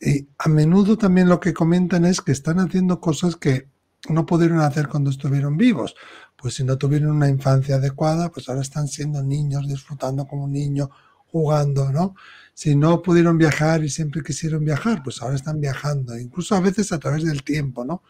[0.00, 3.68] Y a menudo también lo que comentan es que están haciendo cosas que
[4.08, 5.94] no pudieron hacer cuando estuvieron vivos.
[6.36, 10.52] Pues si no tuvieron una infancia adecuada, pues ahora están siendo niños, disfrutando como un
[10.52, 10.90] niño,
[11.32, 12.14] jugando, ¿no?
[12.52, 16.92] Si no pudieron viajar y siempre quisieron viajar, pues ahora están viajando, incluso a veces
[16.92, 18.02] a través del tiempo, ¿no?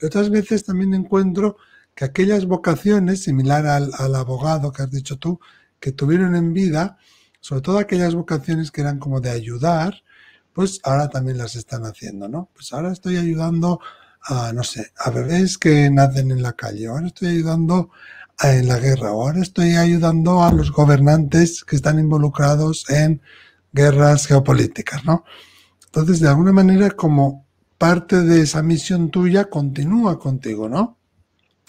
[0.00, 1.56] Y otras veces también encuentro
[1.94, 5.40] que aquellas vocaciones, similar al, al abogado que has dicho tú,
[5.78, 6.96] que tuvieron en vida,
[7.42, 10.02] sobre todo aquellas vocaciones que eran como de ayudar,
[10.54, 12.48] pues ahora también las están haciendo, ¿no?
[12.54, 13.80] Pues ahora estoy ayudando
[14.22, 17.90] a, no sé, a bebés que nacen en la calle, ahora estoy ayudando
[18.42, 23.20] en la guerra, ahora estoy ayudando a los gobernantes que están involucrados en
[23.72, 25.24] guerras geopolíticas, ¿no?
[25.86, 27.44] Entonces, de alguna manera, como
[27.76, 30.96] parte de esa misión tuya continúa contigo, ¿no?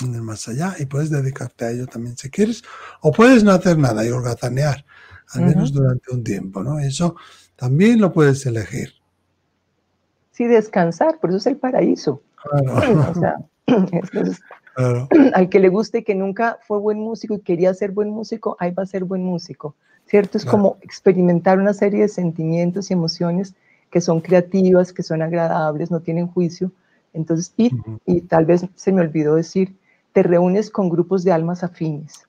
[0.03, 2.61] En el más allá, y puedes dedicarte a ello también si quieres,
[3.01, 4.85] o puedes no hacer nada y holgazanear,
[5.33, 6.79] al menos durante un tiempo, ¿no?
[6.79, 7.15] Eso
[7.55, 8.93] también lo puedes elegir.
[10.31, 12.21] Sí, descansar, por eso es el paraíso.
[12.41, 13.11] Claro.
[13.11, 13.37] O sea,
[15.33, 18.57] al que le guste y que nunca fue buen músico y quería ser buen músico,
[18.59, 20.37] ahí va a ser buen músico, ¿cierto?
[20.37, 23.55] Es como experimentar una serie de sentimientos y emociones
[23.91, 26.71] que son creativas, que son agradables, no tienen juicio.
[27.13, 27.71] Entonces, y,
[28.07, 29.75] y tal vez se me olvidó decir,
[30.13, 32.27] te reúnes con grupos de almas afines,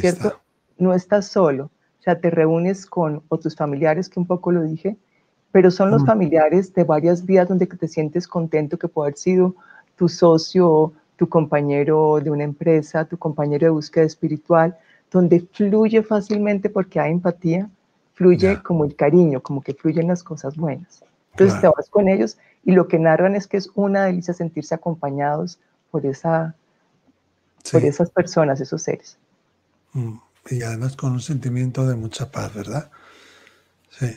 [0.00, 0.40] ¿cierto?
[0.78, 1.70] No estás solo,
[2.04, 4.96] sea, te reúnes con otros familiares, que un poco lo dije,
[5.52, 9.54] pero son los familiares de varias vidas donde te sientes contento que puede haber sido
[9.96, 14.76] tu socio, tu compañero de una empresa, tu compañero de búsqueda espiritual,
[15.10, 17.70] donde fluye fácilmente porque hay empatía,
[18.14, 21.04] fluye como el cariño, como que fluyen las cosas buenas.
[21.32, 24.74] Entonces te vas con ellos y lo que narran es que es una delicia sentirse
[24.74, 25.58] acompañados
[25.90, 26.54] por, esa,
[27.70, 29.18] por esas personas, esos seres.
[29.92, 30.16] Mm,
[30.50, 32.90] y además con un sentimiento de mucha paz, ¿verdad?
[33.90, 34.16] Sí.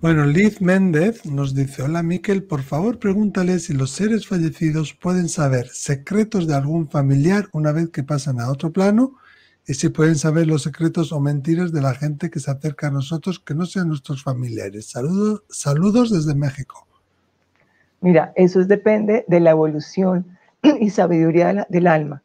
[0.00, 5.28] Bueno, Liz Méndez nos dice, hola Miquel, por favor pregúntale si los seres fallecidos pueden
[5.28, 9.16] saber secretos de algún familiar una vez que pasan a otro plano
[9.66, 12.90] y si pueden saber los secretos o mentiras de la gente que se acerca a
[12.90, 14.86] nosotros que no sean nuestros familiares.
[14.86, 16.86] Saludos, saludos desde México.
[18.00, 20.38] Mira, eso depende de la evolución
[20.80, 22.22] y sabiduría del alma.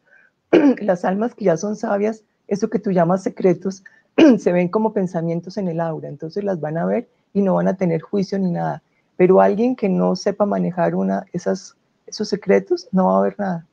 [0.78, 3.84] Las almas que ya son sabias, eso que tú llamas secretos,
[4.38, 7.68] se ven como pensamientos en el aura, entonces las van a ver y no van
[7.68, 8.82] a tener juicio ni nada.
[9.16, 11.76] Pero alguien que no sepa manejar una, esas,
[12.06, 13.66] esos secretos, no va a ver nada.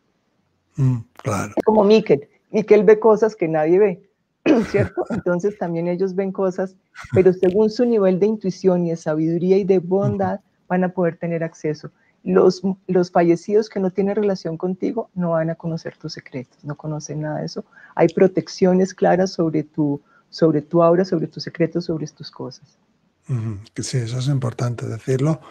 [0.75, 1.53] Mm, claro.
[1.65, 2.27] Como Miquel.
[2.51, 4.09] Miquel ve cosas que nadie ve,
[4.69, 5.05] ¿cierto?
[5.09, 6.75] Entonces también ellos ven cosas,
[7.13, 11.17] pero según su nivel de intuición y de sabiduría y de bondad, van a poder
[11.17, 11.91] tener acceso.
[12.23, 16.75] Los, los fallecidos que no tienen relación contigo no van a conocer tus secretos, no
[16.75, 17.65] conocen nada de eso.
[17.95, 22.77] Hay protecciones claras sobre tu, sobre tu aura, sobre tus secretos, sobre tus cosas.
[23.75, 25.41] Sí, eso es importante decirlo.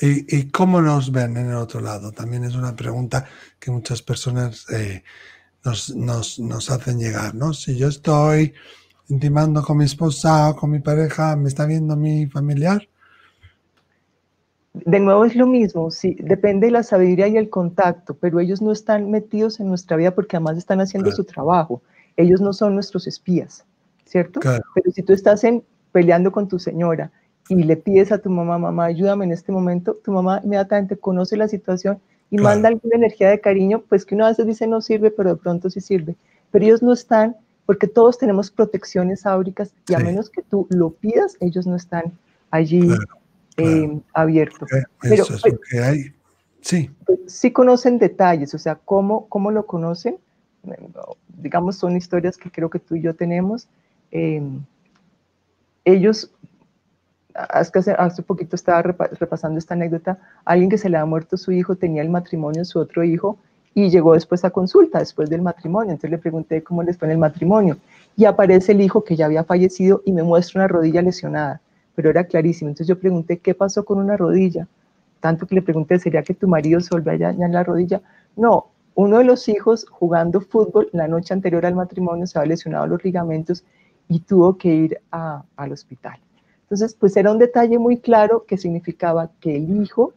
[0.00, 2.12] ¿Y, cómo nos ven en el otro lado?
[2.12, 3.26] También es una pregunta
[3.58, 5.02] que muchas personas eh,
[5.64, 7.52] nos, nos, hacen llegar, ¿no?
[7.52, 8.54] Si yo estoy
[9.08, 12.88] intimando con mi esposa o con mi pareja, ¿me está viendo mi familiar?
[14.84, 18.60] De nuevo es lo mismo, sí, depende de la sabiduría y el contacto, pero ellos
[18.60, 21.82] no están metidos en nuestra vida porque además están haciendo su trabajo.
[22.16, 23.64] Ellos no son nuestros espías,
[24.04, 24.40] ¿cierto?
[24.40, 25.62] Pero si tú estás en
[25.92, 27.10] peleando con tu señora
[27.48, 31.36] y le pides a tu mamá, mamá, ayúdame en este momento, tu mamá inmediatamente conoce
[31.36, 31.98] la situación
[32.30, 35.30] y manda alguna energía de cariño, pues que uno a veces dice no sirve, pero
[35.30, 36.16] de pronto sí sirve.
[36.50, 40.90] Pero ellos no están, porque todos tenemos protecciones áuricas y a menos que tú lo
[40.90, 42.12] pidas, ellos no están
[42.50, 42.88] allí
[43.58, 44.68] eh, abiertos.
[45.00, 46.14] Pero, Eso es lo que hay.
[46.60, 46.90] Sí.
[47.04, 50.18] Pues, sí conocen detalles, o sea, ¿cómo, cómo lo conocen?
[51.28, 53.68] Digamos, son historias que creo que tú y yo tenemos.
[54.10, 54.42] Eh,
[55.84, 56.30] ellos,
[57.34, 61.76] hace, hace poquito estaba repasando esta anécdota, alguien que se le ha muerto su hijo
[61.76, 63.38] tenía el matrimonio su otro hijo
[63.74, 65.92] y llegó después a consulta, después del matrimonio.
[65.92, 67.78] Entonces le pregunté cómo les fue en el matrimonio.
[68.16, 71.60] Y aparece el hijo que ya había fallecido y me muestra una rodilla lesionada,
[71.98, 72.68] pero era clarísimo.
[72.68, 74.68] Entonces yo pregunté, ¿qué pasó con una rodilla?
[75.18, 78.00] Tanto que le pregunté, ¿sería que tu marido se volvió ya en la rodilla?
[78.36, 82.86] No, uno de los hijos jugando fútbol la noche anterior al matrimonio se había lesionado
[82.86, 83.64] los ligamentos
[84.06, 86.20] y tuvo que ir al hospital.
[86.62, 90.14] Entonces, pues era un detalle muy claro que significaba que el hijo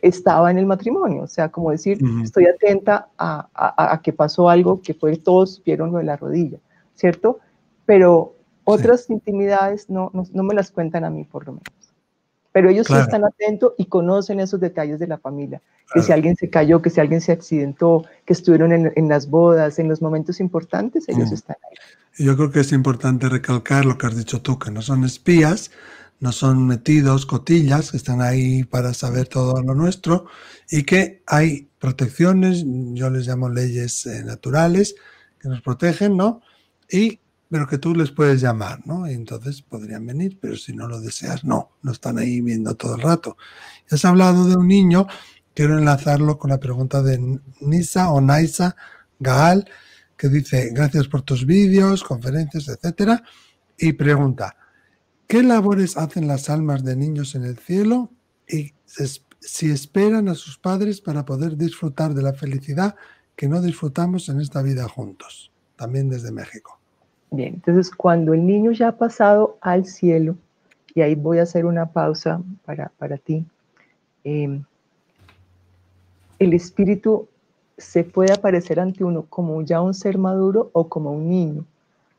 [0.00, 4.94] estaba en el matrimonio, o sea, como decir, estoy atenta a, que pasó algo que
[4.94, 6.58] fue, todos vieron lo de la rodilla,
[6.94, 7.40] ¿cierto?
[7.84, 8.35] Pero
[8.66, 11.94] otras intimidades no, no, me las cuentan a mí, por lo menos.
[12.52, 16.36] Pero ellos sí están atentos y conocen esos detalles de la familia, que si alguien
[16.36, 20.40] se cayó, que si alguien se accidentó, que estuvieron en, las bodas, en los momentos
[20.40, 22.24] importantes, ellos están ahí.
[22.24, 25.70] Yo creo que es importante recalcar lo que has dicho tú, que no son espías,
[26.18, 30.26] no son metidos cotillas, que están ahí para saber todo lo nuestro
[30.70, 34.96] y que hay protecciones, yo les llamo leyes eh, naturales,
[35.38, 36.40] que nos protegen, ¿no?
[36.90, 39.08] Y pero que tú les puedes llamar, ¿no?
[39.08, 42.96] Y entonces podrían venir, pero si no lo deseas, no, no están ahí viendo todo
[42.96, 43.36] el rato.
[43.90, 45.06] Has hablado de un niño,
[45.54, 48.76] quiero enlazarlo con la pregunta de Nisa o Naisa
[49.20, 49.68] Gaal,
[50.16, 53.22] que dice, gracias por tus vídeos, conferencias, etcétera,
[53.78, 54.56] y pregunta,
[55.26, 58.10] ¿qué labores hacen las almas de niños en el cielo
[58.48, 58.74] y
[59.40, 62.96] si esperan a sus padres para poder disfrutar de la felicidad
[63.36, 65.52] que no disfrutamos en esta vida juntos?
[65.76, 66.80] También desde México.
[67.30, 70.36] Bien, entonces cuando el niño ya ha pasado al cielo,
[70.94, 73.44] y ahí voy a hacer una pausa para, para ti,
[74.24, 74.64] em,
[76.38, 77.28] el espíritu
[77.76, 81.64] se puede aparecer ante uno como ya un ser maduro o como un niño.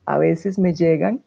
[0.05, 1.21] A veces me llegan,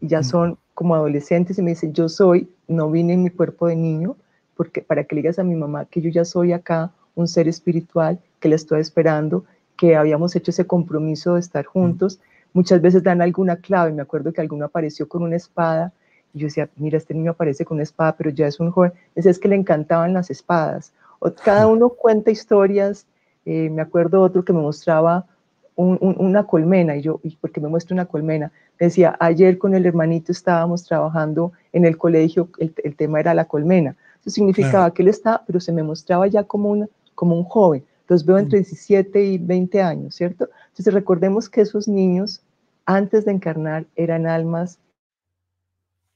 [0.00, 3.76] ya son como adolescentes y me dicen, yo soy, no vine en mi cuerpo de
[3.76, 4.16] niño,
[4.56, 7.48] porque para que le digas a mi mamá que yo ya soy acá un ser
[7.48, 9.44] espiritual, que le estoy esperando,
[9.76, 11.78] que habíamos hecho ese compromiso de estar mm.
[12.52, 15.92] Muchas veces dan alguna clave, me acuerdo que alguno apareció con una espada,
[16.32, 18.92] y yo decía, mira, este niño aparece con una espada, pero ya es un joven.
[19.14, 20.92] Decía, es que le encantaban las espadas.
[21.20, 23.06] O, cada uno cuenta historias
[23.50, 25.24] eh, me acuerdo otro que me mostraba
[25.74, 28.50] una colmena, y yo, ¿y por qué me muestra una colmena?
[28.78, 33.96] decía, ayer con el hermanito estábamos trabajando en el colegio, el, tema era la colmena.
[34.20, 37.84] Eso significaba que él está, pero se me mostraba ya como, una, como un joven.
[38.08, 40.48] Los veo entre 17 y 20 años, ¿cierto?
[40.78, 42.40] Entonces recordemos que esos niños,
[42.86, 44.78] antes de encarnar, eran almas.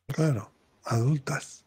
[0.06, 0.50] Claro,
[0.84, 1.64] adultas.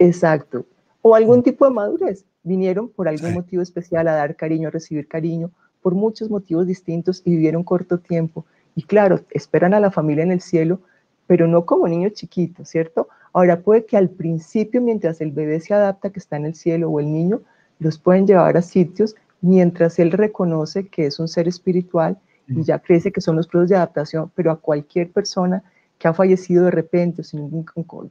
[0.00, 0.66] Exacto.
[1.02, 1.42] O algún mm.
[1.44, 5.52] tipo de madurez vinieron por algún motivo especial a dar cariño, a recibir cariño,
[5.82, 8.44] por muchos motivos distintos y vivieron corto tiempo.
[8.74, 10.80] Y claro, esperan a la familia en el cielo,
[11.28, 13.06] pero no como niños chiquitos, ¿cierto?
[13.32, 16.90] Ahora puede que al principio, mientras el bebé se adapta que está en el cielo
[16.90, 17.42] o el niño,
[17.78, 22.78] los pueden llevar a sitios mientras él reconoce que es un ser espiritual y ya
[22.78, 25.62] crece que son los procesos de adaptación, pero a cualquier persona
[25.98, 27.64] que ha fallecido de repente o sin ningún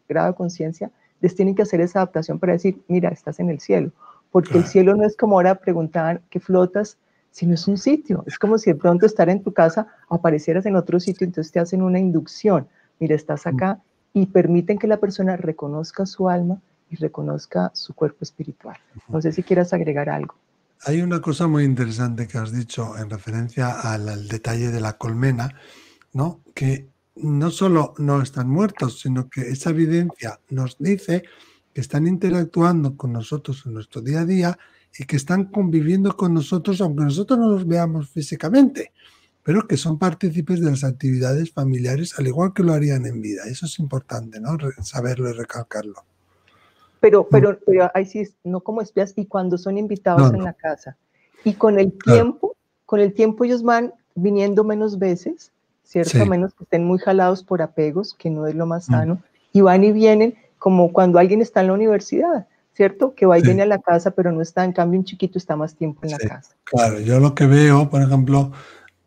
[0.08, 3.60] grado de conciencia, les tienen que hacer esa adaptación para decir, mira, estás en el
[3.60, 3.92] cielo
[4.32, 6.98] porque el cielo no es como ahora preguntar qué flotas,
[7.32, 8.24] sino es un sitio.
[8.26, 11.60] Es como si de pronto estar en tu casa aparecieras en otro sitio, entonces te
[11.60, 12.68] hacen una inducción.
[13.00, 13.82] Mira, estás acá
[14.14, 18.78] y permiten que la persona reconozca su alma y reconozca su cuerpo espiritual.
[19.10, 20.36] No sé si quieras agregar algo.
[20.84, 24.98] Hay una cosa muy interesante que has dicho en referencia al, al detalle de la
[24.98, 25.54] colmena,
[26.14, 26.42] ¿no?
[26.56, 31.24] Que no solo no están muertos, sino que esa evidencia nos dice
[31.74, 34.58] que están interactuando con nosotros en nuestro día a día
[34.98, 38.92] y que están conviviendo con nosotros, aunque nosotros no los veamos físicamente,
[39.44, 43.44] pero que son partícipes de las actividades familiares, al igual que lo harían en vida.
[43.46, 44.58] Eso es importante, ¿no?
[44.84, 46.06] Saberlo y recalcarlo.
[47.02, 50.96] Pero, pero, pero ahí sí, no como espías, y cuando son invitados en la casa.
[51.44, 55.52] Y con el tiempo, con el tiempo ellos van viniendo menos veces,
[55.84, 56.22] ¿cierto?
[56.22, 58.92] A menos que estén muy jalados por apegos, que no es lo más mm.
[58.92, 63.16] sano, y van y vienen, como cuando alguien está en la universidad, ¿cierto?
[63.16, 65.56] Que va y viene a la casa, pero no está, en cambio un chiquito está
[65.56, 66.56] más tiempo en la casa.
[66.66, 68.52] Claro, yo lo que veo, por ejemplo,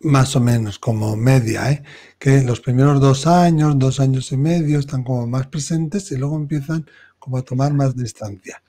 [0.00, 1.82] más o menos como media, ¿eh?
[2.18, 6.36] que los primeros dos años, dos años y medio están como más presentes y luego
[6.36, 6.86] empiezan
[7.24, 8.62] como a tomar más distancia.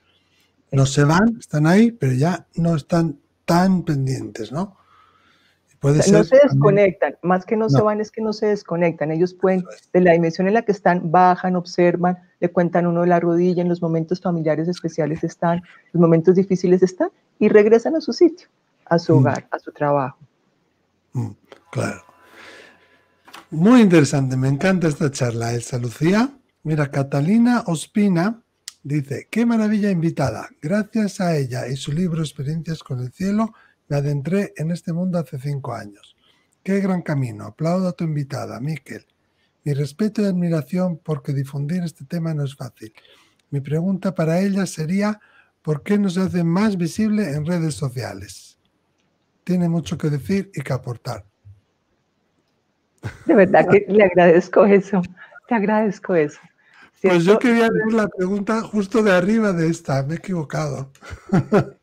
[0.72, 4.78] No se van, están ahí, pero ya no están tan pendientes, ¿no?
[5.82, 9.12] no se desconectan, más que no, se van es que no se desconectan.
[9.12, 13.08] Ellos pueden, de la dimensión en la que están, bajan, observan, le cuentan uno de
[13.08, 18.00] la rodilla, en los momentos familiares especiales están, los momentos difíciles están y regresan a
[18.00, 18.48] su sitio,
[18.86, 19.18] a su mm.
[19.18, 20.18] hogar, a su trabajo.
[21.12, 21.30] Mm,
[21.70, 22.02] claro.
[23.50, 26.30] Muy interesante, me encanta esta charla, Elsa Lucía.
[26.64, 28.42] Mira, Catalina Ospina
[28.86, 30.48] dice, qué maravilla invitada.
[30.62, 33.52] Gracias a ella y su libro Experiencias con el Cielo,
[33.88, 36.16] me adentré en este mundo hace cinco años.
[36.62, 37.46] Qué gran camino.
[37.46, 39.04] Aplaudo a tu invitada, Miquel.
[39.64, 42.92] Mi respeto y admiración porque difundir este tema no es fácil.
[43.50, 45.20] Mi pregunta para ella sería,
[45.62, 48.56] ¿por qué no se hace más visible en redes sociales?
[49.42, 51.24] Tiene mucho que decir y que aportar.
[53.26, 55.02] De verdad que le agradezco eso.
[55.48, 56.40] Te agradezco eso.
[57.08, 60.02] Pues yo quería ver la pregunta justo de arriba de esta.
[60.02, 60.90] Me he equivocado.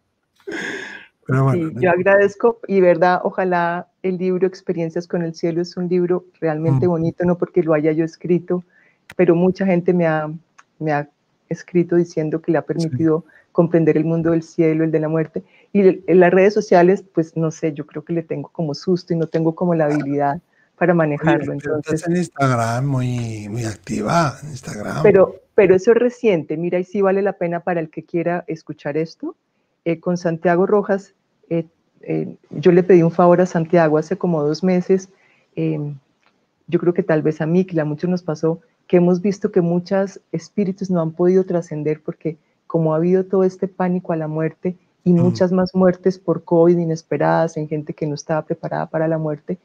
[1.28, 6.86] yo agradezco y verdad, ojalá el libro Experiencias con el Cielo es un libro realmente
[6.86, 6.90] mm.
[6.90, 8.64] bonito, no porque lo haya yo escrito,
[9.16, 10.30] pero mucha gente me ha,
[10.80, 11.10] me ha
[11.50, 15.44] escrito diciendo que le ha permitido comprender el mundo del cielo, el de la muerte.
[15.72, 19.14] Y en las redes sociales, pues no sé, yo creo que le tengo como susto
[19.14, 20.42] y no tengo como la habilidad
[20.84, 21.54] para manejarlo.
[21.54, 25.02] entonces, en Instagram muy, muy activa, Instagram.
[25.02, 28.44] Pero, pero eso es reciente, mira, y sí vale la pena para el que quiera
[28.48, 29.38] escuchar esto.
[29.86, 31.14] Eh, con Santiago Rojas,
[31.50, 31.68] eh,
[32.02, 35.08] eh, yo le pedí un favor a Santiago hace como dos meses.
[35.56, 35.94] yo
[36.68, 39.52] yo creo que tal vez a mí, que a muchos nos pasó, que hemos visto
[39.52, 44.18] que muchos espíritus no han podido trascender porque como ha habido todo este pánico a
[44.18, 44.76] la muerte
[45.06, 49.18] y muchas más muertes por COVID inesperadas en gente que no estaba preparada para la
[49.18, 49.60] muerte,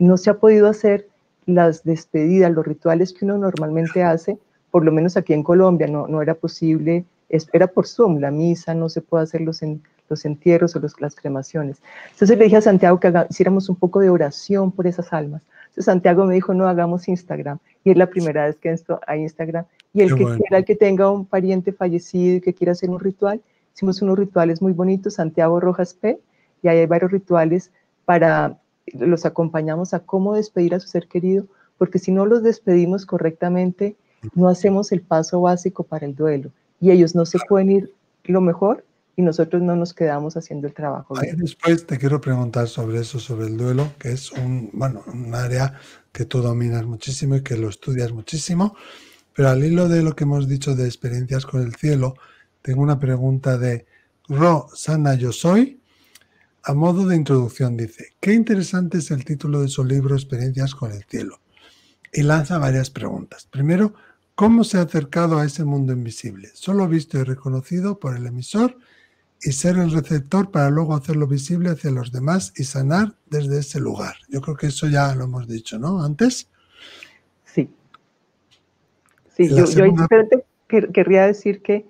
[0.00, 1.06] no se ha podido hacer
[1.46, 4.38] las despedidas, los rituales que uno normalmente hace,
[4.70, 7.04] por lo menos aquí en Colombia no, no era posible,
[7.52, 11.14] era por Zoom, la misa, no se puede hacer los, en, los entierros o las
[11.14, 11.80] cremaciones.
[12.12, 15.42] Entonces le dije a Santiago que hiciéramos un poco de oración por esas almas.
[15.62, 17.58] Entonces Santiago me dijo, no, hagamos Instagram.
[17.84, 19.64] Y es la primera vez que esto hay Instagram.
[19.92, 23.40] Y el que quiera, que tenga un pariente fallecido y que quiera hacer un ritual,
[23.74, 26.18] hicimos unos rituales muy bonitos, Santiago Rojas P,
[26.62, 27.70] y ahí hay varios rituales
[28.04, 28.58] para,
[28.92, 31.46] los acompañamos a cómo despedir a su ser querido,
[31.78, 33.96] porque si no los despedimos correctamente,
[34.34, 36.50] no hacemos el paso básico para el duelo.
[36.80, 38.84] Y ellos no se pueden ir lo mejor
[39.16, 41.18] y nosotros no nos quedamos haciendo el trabajo.
[41.18, 45.34] Ahí después te quiero preguntar sobre eso, sobre el duelo, que es un, bueno, un
[45.34, 45.74] área
[46.12, 48.74] que tú dominas muchísimo y que lo estudias muchísimo.
[49.34, 52.14] Pero al hilo de lo que hemos dicho de experiencias con el cielo,
[52.62, 53.86] tengo una pregunta de
[54.28, 55.79] Ro Sana Yo Soy.
[56.62, 60.92] A modo de introducción dice, qué interesante es el título de su libro Experiencias con
[60.92, 61.40] el cielo.
[62.12, 63.46] Y lanza varias preguntas.
[63.50, 63.94] Primero,
[64.34, 66.50] ¿cómo se ha acercado a ese mundo invisible?
[66.52, 68.76] Solo visto y reconocido por el emisor
[69.40, 73.80] y ser el receptor para luego hacerlo visible hacia los demás y sanar desde ese
[73.80, 74.16] lugar.
[74.28, 76.04] Yo creo que eso ya lo hemos dicho, ¿no?
[76.04, 76.50] Antes.
[77.46, 77.70] Sí.
[79.34, 81.86] Sí, yo, simplemente querría decir que,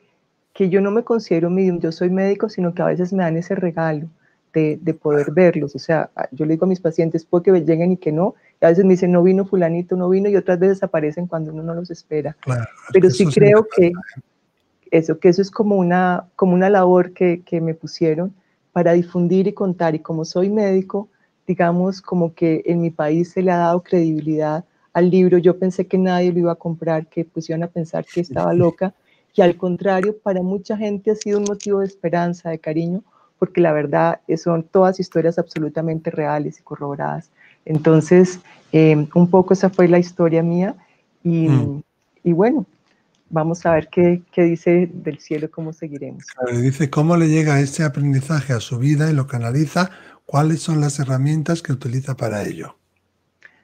[0.53, 3.37] que yo no me considero medium, yo soy médico, sino que a veces me dan
[3.37, 4.09] ese regalo
[4.53, 5.75] de, de poder verlos.
[5.75, 8.65] O sea, yo le digo a mis pacientes, puede que lleguen y que no, y
[8.65, 11.63] a veces me dicen, no vino fulanito, no vino, y otras veces aparecen cuando uno
[11.63, 12.37] no los espera.
[12.41, 13.93] Claro, Pero sí creo que,
[14.91, 18.35] eso, que eso es como una, como una labor que, que me pusieron
[18.73, 19.95] para difundir y contar.
[19.95, 21.09] Y como soy médico,
[21.47, 25.39] digamos, como que en mi país se le ha dado credibilidad al libro.
[25.39, 28.95] Yo pensé que nadie lo iba a comprar, que pusieron a pensar que estaba loca.
[29.35, 33.03] Y al contrario, para mucha gente ha sido un motivo de esperanza, de cariño,
[33.41, 37.31] porque la verdad son todas historias absolutamente reales y corroboradas.
[37.65, 38.39] Entonces,
[38.71, 40.77] eh, un poco esa fue la historia mía.
[41.25, 41.83] Y, mm.
[42.23, 42.67] y bueno,
[43.31, 46.23] vamos a ver qué, qué, dice del cielo, cómo seguiremos.
[46.53, 49.91] dice cómo le llega ese aprendizaje a su vida y lo canaliza,
[50.27, 52.77] cuáles son las herramientas que utiliza para ello.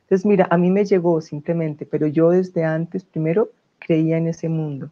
[0.04, 4.48] Entonces, mira, a mí me llegó simplemente, pero yo desde antes, primero, creía en ese
[4.48, 4.88] mundo.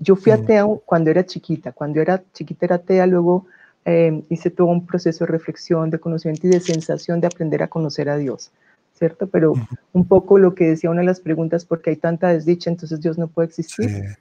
[0.00, 0.34] Yo fui mm.
[0.34, 3.46] atea cuando era chiquita, cuando era chiquita era atea, luego
[3.88, 7.68] eh, hice todo un proceso de reflexión, de conocimiento y de sensación de aprender a
[7.68, 8.52] conocer a Dios.
[8.98, 9.28] ¿cierto?
[9.28, 9.54] Pero
[9.92, 13.16] un poco lo que decía una de las preguntas, porque hay tanta desdicha, entonces Dios
[13.16, 14.18] no puede existir.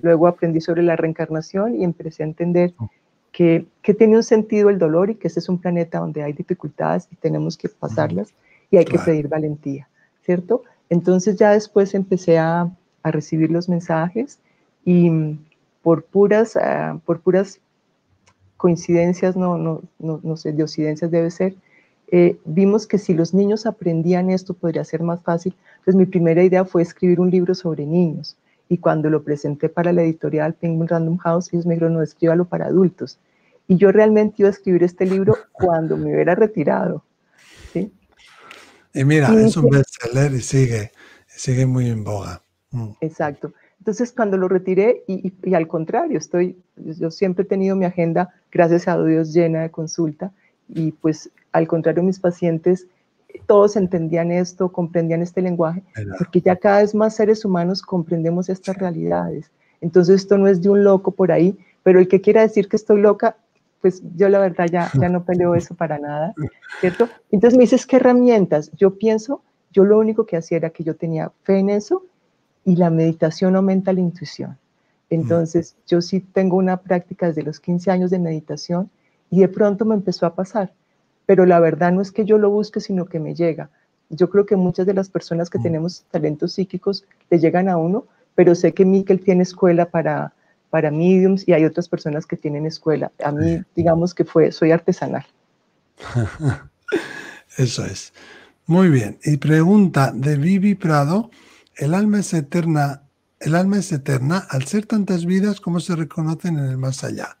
[0.00, 2.72] Luego aprendí sobre la reencarnación y empecé a entender
[3.32, 6.32] que, que tiene un sentido el dolor y que este es un planeta donde hay
[6.32, 8.32] dificultades y tenemos que pasarlas
[8.70, 9.88] y hay que pedir valentía,
[10.24, 10.62] ¿cierto?
[10.88, 12.70] Entonces ya después empecé a,
[13.02, 14.38] a recibir los mensajes
[14.84, 15.10] y
[15.82, 17.60] por puras, uh, por puras
[18.60, 21.54] coincidencias, no, no, no, no sé, de occidencias debe ser,
[22.12, 25.56] eh, vimos que si los niños aprendían esto podría ser más fácil.
[25.78, 28.36] Entonces mi primera idea fue escribir un libro sobre niños.
[28.68, 32.44] Y cuando lo presenté para la editorial Penguin Random House, ellos me dijeron, no, escríbalo
[32.44, 33.18] para adultos.
[33.66, 37.02] Y yo realmente iba a escribir este libro cuando me hubiera retirado.
[37.72, 37.90] ¿sí?
[38.92, 40.92] Y mira, es un bestseller y sigue,
[41.26, 42.42] sigue muy en boga.
[42.72, 42.90] Mm.
[43.00, 43.54] Exacto.
[43.80, 48.32] Entonces, cuando lo retiré, y, y, al contrario, estoy, yo siempre he tenido mi agenda,
[48.52, 50.32] gracias a Dios, llena de consulta,
[50.68, 52.86] y pues al contrario, mis pacientes,
[53.46, 55.82] todos entendían esto, comprendían este lenguaje,
[56.18, 59.50] porque ya cada vez más seres humanos comprendemos estas realidades.
[59.80, 62.76] Entonces esto no es de un loco por ahí, pero el que quiera decir que
[62.76, 63.36] estoy loca,
[63.80, 66.34] pues yo la verdad ya, ya no peleo eso para nada,
[66.80, 67.08] ¿cierto?
[67.30, 68.70] Entonces me dices, ¿qué herramientas?
[68.76, 72.04] Yo pienso, yo lo único que hacía era que yo tenía fe en eso
[72.64, 74.58] y la meditación aumenta la intuición.
[75.08, 78.90] Entonces yo sí tengo una práctica desde los 15 años de meditación
[79.30, 80.72] y de pronto me empezó a pasar
[81.30, 83.70] pero la verdad no es que yo lo busque, sino que me llega.
[84.08, 85.62] Yo creo que muchas de las personas que mm.
[85.62, 88.04] tenemos talentos psíquicos le llegan a uno,
[88.34, 90.34] pero sé que Miquel tiene escuela para,
[90.70, 93.12] para mediums y hay otras personas que tienen escuela.
[93.22, 95.24] A mí, digamos que fue, soy artesanal.
[97.56, 98.12] Eso es.
[98.66, 99.16] Muy bien.
[99.22, 101.30] Y pregunta de Vivi Prado,
[101.80, 103.02] ¿el alma es eterna?
[103.40, 104.46] ¿El alma es eterna?
[104.50, 107.38] Al ser tantas vidas, ¿cómo se reconocen en el más allá?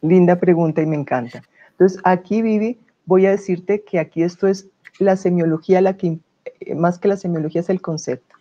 [0.00, 1.42] Linda pregunta y me encanta.
[1.72, 4.66] Entonces, aquí Vivi, voy a decirte que aquí esto es
[4.98, 6.18] la semiología, la que
[6.60, 8.34] eh, más que la semiología es el concepto.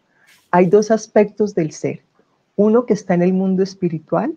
[0.51, 2.01] Hay dos aspectos del ser.
[2.55, 4.33] Uno que está en el mundo espiritual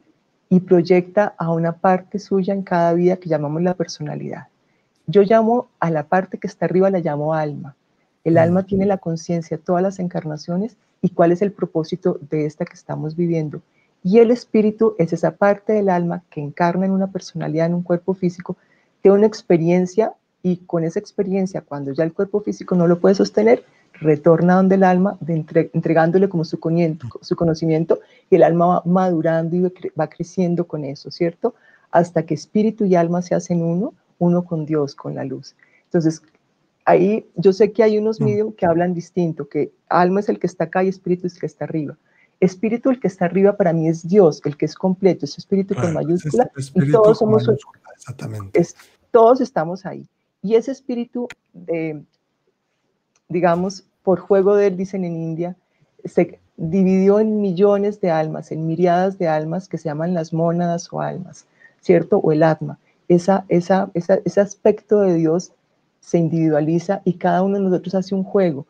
[0.49, 4.49] y proyecta a una parte suya en cada vida que llamamos la personalidad.
[5.07, 7.77] Yo llamo a la parte que está arriba, la llamo alma.
[8.25, 12.65] El alma tiene la conciencia todas las encarnaciones y cuál es el propósito de esta
[12.65, 13.63] que estamos viviendo.
[14.03, 17.83] Y el espíritu es esa parte del alma que encarna en una personalidad, en un
[17.83, 18.57] cuerpo físico,
[19.03, 23.15] tiene una experiencia y con esa experiencia, cuando ya el cuerpo físico no lo puede
[23.15, 25.19] sostener, retorna donde el alma,
[25.73, 26.59] entregándole como su
[27.21, 31.55] su conocimiento, y el alma va madurando y va creciendo con eso, ¿cierto?
[31.91, 35.57] Hasta que espíritu y alma se hacen uno, uno con Dios, con la luz.
[35.85, 36.23] Entonces,
[36.89, 38.25] ahí yo sé que hay unos mm.
[38.25, 41.41] medios que hablan distinto, que alma es el que está acá y espíritu es el
[41.41, 41.97] que está arriba.
[42.41, 45.75] Espíritu, el que está arriba para mí es Dios, el que es completo, es espíritu
[45.75, 47.49] con mayúscula, y todos somos
[47.95, 48.67] exactamente.
[49.11, 50.07] todos estamos ahí.
[50.41, 52.01] Y ese espíritu, de,
[53.29, 55.57] digamos, por juego de él, dicen en India,
[56.05, 60.89] se dividió en millones de almas, en miriadas de almas que se llaman las mónadas
[60.93, 61.45] o almas,
[61.81, 62.19] ¿cierto?
[62.19, 62.79] O el atma.
[63.09, 65.53] Esa, esa, ese aspecto de Dios
[66.01, 68.67] se individualiza y cada uno de nosotros hace un juego.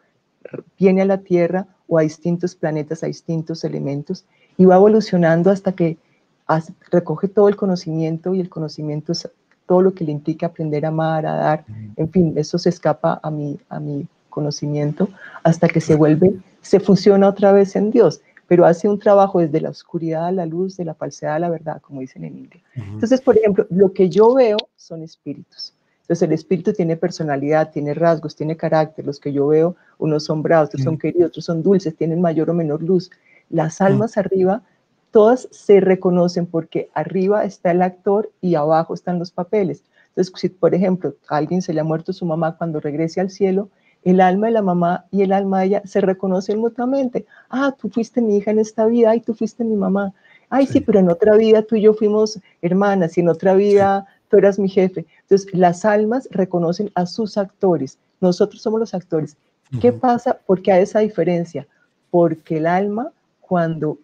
[0.78, 4.24] Viene a la Tierra o a distintos planetas, a distintos elementos
[4.56, 5.96] y va evolucionando hasta que
[6.90, 9.28] recoge todo el conocimiento y el conocimiento es
[9.66, 11.64] todo lo que le implica aprender a amar, a dar,
[11.96, 15.08] en fin, eso se escapa a mi, a mi conocimiento
[15.42, 19.60] hasta que se vuelve, se fusiona otra vez en Dios, pero hace un trabajo desde
[19.60, 22.60] la oscuridad a la luz, de la falsedad a la verdad, como dicen en India.
[22.74, 25.74] Entonces, por ejemplo, lo que yo veo son espíritus.
[26.08, 29.04] Entonces el espíritu tiene personalidad, tiene rasgos, tiene carácter.
[29.04, 32.48] Los que yo veo, unos son bravos, otros son queridos, otros son dulces, tienen mayor
[32.48, 33.10] o menor luz.
[33.50, 34.62] Las almas arriba,
[35.10, 39.84] todas se reconocen porque arriba está el actor y abajo están los papeles.
[40.08, 43.28] Entonces, si por ejemplo a alguien se le ha muerto su mamá cuando regrese al
[43.28, 43.68] cielo,
[44.02, 47.26] el alma de la mamá y el alma de ella se reconocen mutuamente.
[47.50, 50.14] Ah, tú fuiste mi hija en esta vida, y tú fuiste mi mamá.
[50.48, 50.80] Ay, sí.
[50.80, 54.58] pero en otra vida tú y yo fuimos hermanas y en otra vida tú eras
[54.58, 55.06] mi jefe.
[55.22, 59.36] Entonces, las almas reconocen a sus actores, nosotros somos los actores.
[59.80, 60.38] ¿Qué pasa?
[60.46, 61.66] ¿Por qué hay esa diferencia?
[62.10, 63.98] Porque el alma, cuando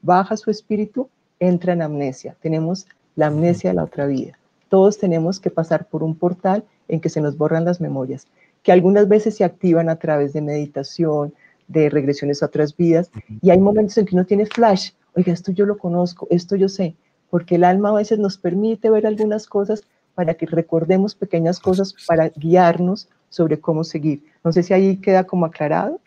[0.00, 1.08] baja su espíritu,
[1.40, 2.36] entra en amnesia.
[2.40, 2.86] Tenemos
[3.16, 4.38] la amnesia de la otra vida.
[4.68, 8.26] Todos tenemos que pasar por un portal en que se nos borran las memorias,
[8.62, 11.34] que algunas veces se activan a través de meditación,
[11.68, 13.10] de regresiones a otras vidas,
[13.40, 16.68] y hay momentos en que uno tiene flash, oiga, esto yo lo conozco, esto yo
[16.68, 16.94] sé,
[17.32, 21.94] porque el alma a veces nos permite ver algunas cosas para que recordemos pequeñas cosas
[22.06, 24.22] para guiarnos sobre cómo seguir.
[24.44, 25.98] No sé si ahí queda como aclarado.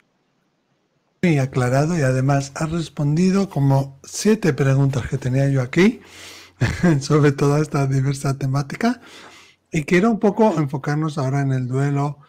[1.23, 5.99] Sí, aclarado y además has respondido como siete preguntas que tenía yo aquí
[7.01, 9.01] sobre toda esta diversa temática
[9.71, 12.19] y quiero un poco enfocarnos ahora en el duelo,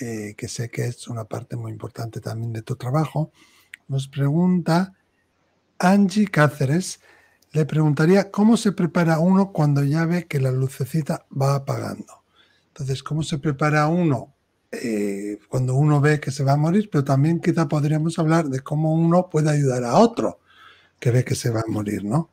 [0.00, 3.32] eh, que sé que es una parte muy importante también de tu trabajo.
[3.88, 4.94] Nos pregunta
[5.80, 7.00] Angie Cáceres,
[7.54, 12.24] le preguntaría cómo se prepara uno cuando ya ve que la lucecita va apagando.
[12.66, 14.34] Entonces, ¿cómo se prepara uno
[14.72, 16.90] eh, cuando uno ve que se va a morir?
[16.90, 20.40] Pero también quizá podríamos hablar de cómo uno puede ayudar a otro
[20.98, 22.28] que ve que se va a morir, ¿no?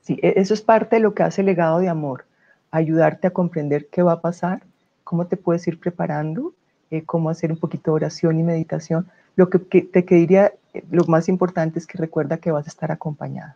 [0.00, 2.24] Sí, e-, eso es parte de lo que hace el legado de amor,
[2.70, 4.62] ayudarte a comprender qué va a pasar,
[5.02, 6.54] cómo te puedes ir preparando,
[6.92, 9.10] eh, cómo hacer un poquito de oración y meditación.
[9.34, 12.92] Lo que, te diría, eh, lo más importante es que recuerda que vas a estar
[12.92, 13.54] acompañado.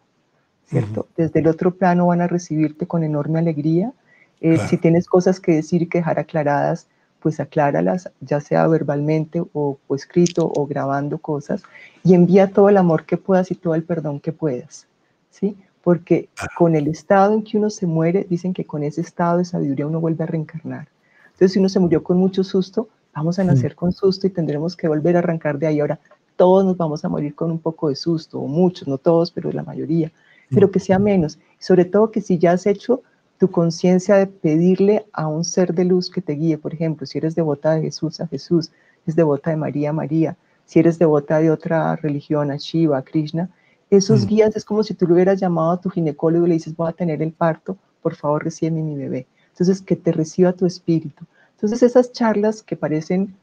[0.67, 1.07] ¿Cierto?
[1.17, 3.93] Desde el otro plano van a recibirte con enorme alegría.
[4.41, 6.89] Eh, si tienes cosas que decir y que dejar aclaradas,
[7.21, 11.63] pues acláralas, ya sea verbalmente o, escrito o grabando cosas,
[12.05, 14.87] y envía todo el amor que puedas y todo el perdón que puedas,
[15.31, 15.57] ¿sí?
[15.83, 19.45] Porque con el estado en que uno se muere, dicen que con ese estado de
[19.45, 20.89] sabiduría uno vuelve a reencarnar.
[21.27, 24.77] Entonces, si uno se murió con mucho susto, vamos a nacer con susto y tendremos
[24.77, 25.81] que volver a arrancar de ahí.
[25.81, 25.99] Ahora,
[26.37, 29.51] todos nos vamos a morir con un poco de susto, o muchos, no todos, pero
[29.53, 30.13] la mayoría
[30.51, 31.39] pero que sea menos.
[31.59, 33.03] Sobre todo que si ya has hecho
[33.39, 37.19] tu conciencia de pedirle a un ser de luz que te guíe, por ejemplo, si
[37.19, 38.71] eres devota de Jesús, a Jesús,
[39.07, 43.51] es devota de María, María, si eres devota de otra religión, a Shiva, a Krishna,
[43.91, 44.29] esos mm.
[44.29, 46.89] guías es como si tú le hubieras llamado a tu ginecólogo y le dices, voy
[46.89, 49.27] a tener el parto, por favor, recibe mi bebé.
[49.51, 51.25] Entonces, que te reciba tu espíritu.
[51.55, 53.35] Entonces, esas charlas que parecen,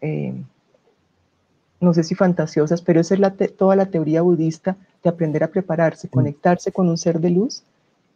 [0.00, 0.34] eh,
[1.80, 5.48] no sé si fantasiosas, pero esa es la toda la teoría budista de aprender a
[5.48, 6.10] prepararse, mm.
[6.10, 7.62] conectarse con un ser de luz.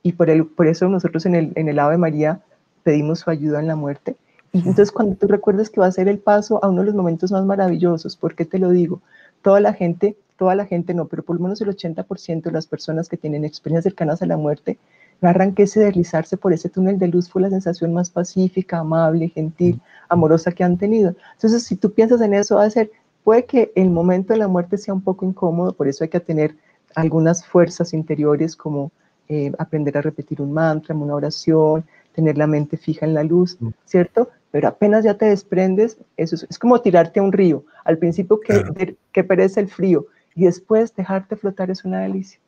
[0.02, 2.40] Y por, el, por eso nosotros en el, en el Ave María
[2.82, 4.16] pedimos su ayuda en la muerte.
[4.52, 6.94] Y entonces cuando tú recuerdas que va a ser el paso a uno de los
[6.94, 9.00] momentos más maravillosos, ¿por qué te lo digo?
[9.42, 12.66] Toda la gente, toda la gente no, pero por lo menos el 80% de las
[12.66, 14.78] personas que tienen experiencias cercanas a la muerte,
[15.20, 19.28] narran que ese deslizarse por ese túnel de luz fue la sensación más pacífica, amable,
[19.28, 19.80] gentil, mm.
[20.10, 21.16] amorosa que han tenido.
[21.34, 22.90] Entonces, si tú piensas en eso, va a ser,
[23.24, 26.20] puede que el momento de la muerte sea un poco incómodo, por eso hay que
[26.20, 26.54] tener
[26.94, 28.92] algunas fuerzas interiores como
[29.28, 33.56] eh, aprender a repetir un mantra, una oración, tener la mente fija en la luz,
[33.58, 33.70] mm.
[33.86, 34.28] ¿cierto?
[34.54, 37.64] pero apenas ya te desprendes, eso es, como tirarte a un río.
[37.84, 40.06] Al principio que, que perece el frío
[40.36, 42.38] y después dejarte flotar es una delicia.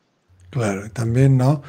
[0.50, 1.62] Claro, y también, ¿no?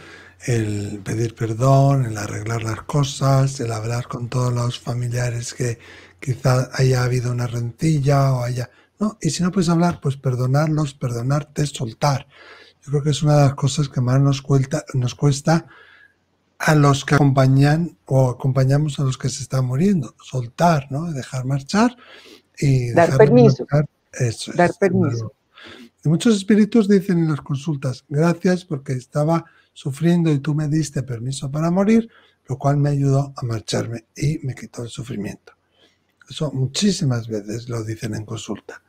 [0.45, 5.79] El pedir perdón, el arreglar las cosas, el hablar con todos los familiares que
[6.19, 8.69] quizá haya habido una rencilla o haya...
[8.99, 12.27] No, y si no puedes hablar, pues perdonarlos, perdonarte, soltar.
[12.83, 15.67] Yo creo que es una de las cosas que más nos, cuesta, nos cuesta
[16.59, 20.15] a los que acompañan o acompañamos a los que se están muriendo.
[20.23, 21.11] Soltar, ¿no?
[21.11, 21.95] Dejar marchar
[22.57, 23.65] y dar permiso.
[24.55, 25.33] dar permiso.
[26.03, 31.03] Y muchos espíritus dicen en las consultas, gracias porque estaba sufriendo y tú me diste
[31.03, 32.09] permiso para morir,
[32.47, 35.56] lo cual me ayudó a marcharme y me quitó el sufrimiento.
[36.29, 38.81] Eso muchísimas veces lo dicen en consulta.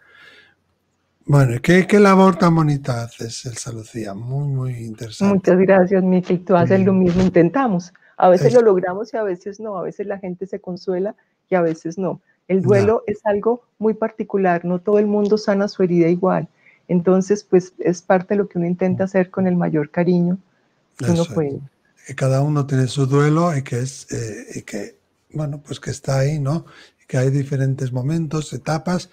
[1.25, 4.15] Bueno, ¿qué, qué labor tan bonita haces, Elsa Lucía?
[4.15, 5.35] Muy, muy interesante.
[5.35, 6.39] Muchas gracias, Miki.
[6.39, 7.93] Tú haces lo mismo, intentamos.
[8.17, 9.77] A veces lo logramos y a veces no.
[9.77, 11.15] A veces la gente se consuela
[11.51, 12.23] y a veces no.
[12.49, 14.65] El duelo es algo muy particular.
[14.65, 16.49] No todo el mundo sana su herida igual.
[16.89, 20.39] Entonces, pues es parte de lo que uno intenta hacer con el mayor cariño
[20.97, 21.61] que uno puede.
[22.07, 24.97] Que cada uno tiene su duelo y que es, eh, y que,
[25.35, 26.65] bueno, pues que está ahí, ¿no?
[27.09, 29.11] Que hay diferentes momentos, etapas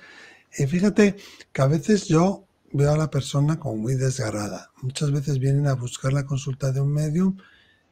[0.58, 1.18] y fíjate
[1.52, 4.72] que a veces yo veo a la persona como muy desgarrada.
[4.82, 7.38] Muchas veces vienen a buscar la consulta de un medium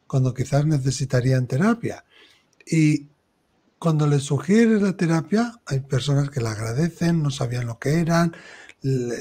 [0.08, 2.06] cuando quizás necesitarían terapia.
[2.66, 3.08] Y
[3.80, 8.34] cuando les sugieres la terapia, hay personas que la agradecen, no sabían lo que eran,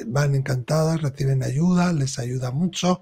[0.06, 3.00] van encantadas, reciben ayuda, les ayuda mucho,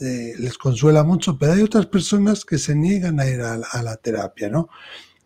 [0.00, 3.96] eh, les consuela mucho, pero hay otras personas que se niegan a ir a la
[3.96, 4.68] terapia, ¿no?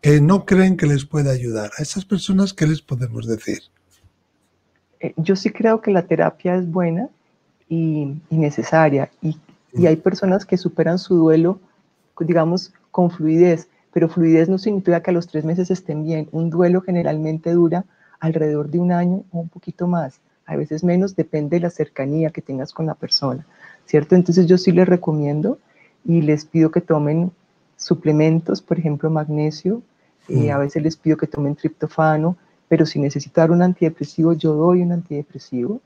[0.01, 1.71] Que no creen que les pueda ayudar.
[1.77, 3.59] A esas personas, ¿qué les podemos decir?
[4.99, 7.09] Eh, yo sí creo que la terapia es buena
[7.69, 9.37] y, necesaria y,
[9.85, 11.59] hay personas que superan su duelo,
[12.19, 16.27] digamos, con fluidez, pero fluidez no significa que a los tres meses estén bien.
[16.33, 17.85] Un duelo generalmente dura
[18.19, 22.31] alrededor de un año o un poquito más, a veces menos, depende de la cercanía
[22.31, 23.45] que tengas con la persona,
[23.85, 24.15] ¿cierto?
[24.15, 25.57] Entonces yo sí les recomiendo
[26.03, 27.31] y les pido que tomen
[27.77, 29.81] suplementos, por ejemplo, magnesio,
[30.27, 34.81] eh, a veces les pido que tomen triptofano, pero si necesitar un antidepresivo, yo doy
[34.81, 35.81] un antidepresivo.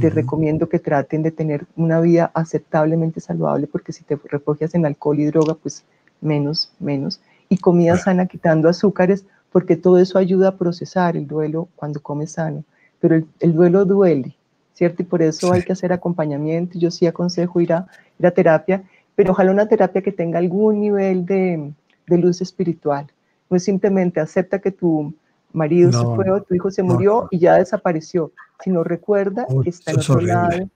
[0.00, 4.86] Te recomiendo que traten de tener una vida aceptablemente saludable, porque si te refugias en
[4.86, 5.84] alcohol y droga, pues
[6.20, 7.20] menos, menos.
[7.48, 12.32] Y comida sana quitando azúcares, porque todo eso ayuda a procesar el duelo cuando comes
[12.32, 12.64] sano.
[13.00, 14.36] Pero el, duelo duele,
[14.74, 15.02] ¿cierto?
[15.02, 16.78] Y por eso hay que hacer acompañamiento.
[16.78, 17.86] Yo sí aconsejo ir a,
[18.18, 18.84] ir a terapia,
[19.16, 21.72] pero ojalá una terapia que tenga algún nivel de,
[22.06, 23.10] de luz espiritual.
[23.50, 25.12] No es simplemente acepta que tu
[25.52, 28.32] marido se fue o tu hijo se murió y ya desapareció,
[28.62, 30.68] sino recuerda que está en otro lado,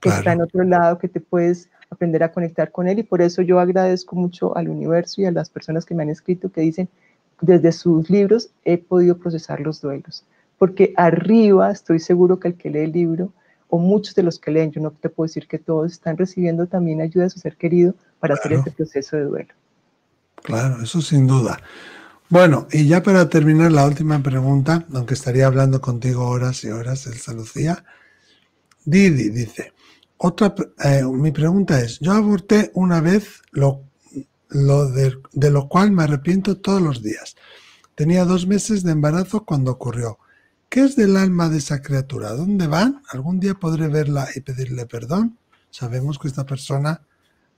[0.00, 3.22] que está en otro lado, que te puedes aprender a conectar con él y por
[3.22, 6.62] eso yo agradezco mucho al universo y a las personas que me han escrito que
[6.62, 6.88] dicen,
[7.40, 10.24] desde sus libros he podido procesar los duelos,
[10.58, 13.32] porque arriba estoy seguro que el que lee el libro
[13.68, 16.66] o muchos de los que leen, yo no te puedo decir que todos están recibiendo
[16.66, 19.54] también ayuda de su ser querido para hacer este proceso de duelo.
[20.42, 21.58] Claro, eso sin duda.
[22.28, 27.06] Bueno, y ya para terminar la última pregunta, aunque estaría hablando contigo horas y horas,
[27.06, 27.84] Elsa Lucía.
[28.84, 29.72] Didi dice,
[30.16, 30.54] otra,
[30.84, 33.82] eh, mi pregunta es, yo aborté una vez lo,
[34.48, 37.36] lo de, de, lo cual me arrepiento todos los días.
[37.94, 40.18] Tenía dos meses de embarazo cuando ocurrió.
[40.68, 42.32] ¿Qué es del alma de esa criatura?
[42.32, 43.02] ¿Dónde van?
[43.10, 45.38] ¿Algún día podré verla y pedirle perdón?
[45.70, 47.02] Sabemos que esta persona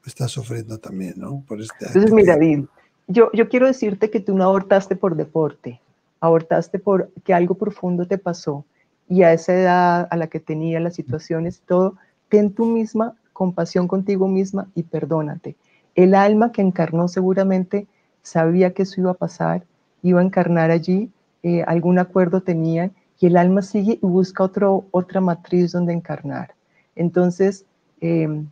[0.05, 1.43] está sufriendo también, ¿no?
[1.47, 2.67] Por este Entonces, mira, Didi,
[3.09, 5.81] yo, quiero decirte que tú no abortaste por deporte,
[6.21, 8.65] abortaste por que algo profundo te pasó
[9.09, 11.95] y a esa edad a la que tenía las situaciones, todo,
[12.29, 15.57] ten tú misma compasión contigo misma y perdónate.
[15.95, 17.87] El alma que encarnó seguramente
[18.23, 19.65] sabía que eso iba a pasar,
[20.03, 21.11] iba a encarnar allí,
[21.43, 26.55] eh, algún acuerdo tenía y el alma sigue y busca otro, otra matriz donde encarnar.
[26.95, 27.65] Entonces,
[28.01, 28.47] em,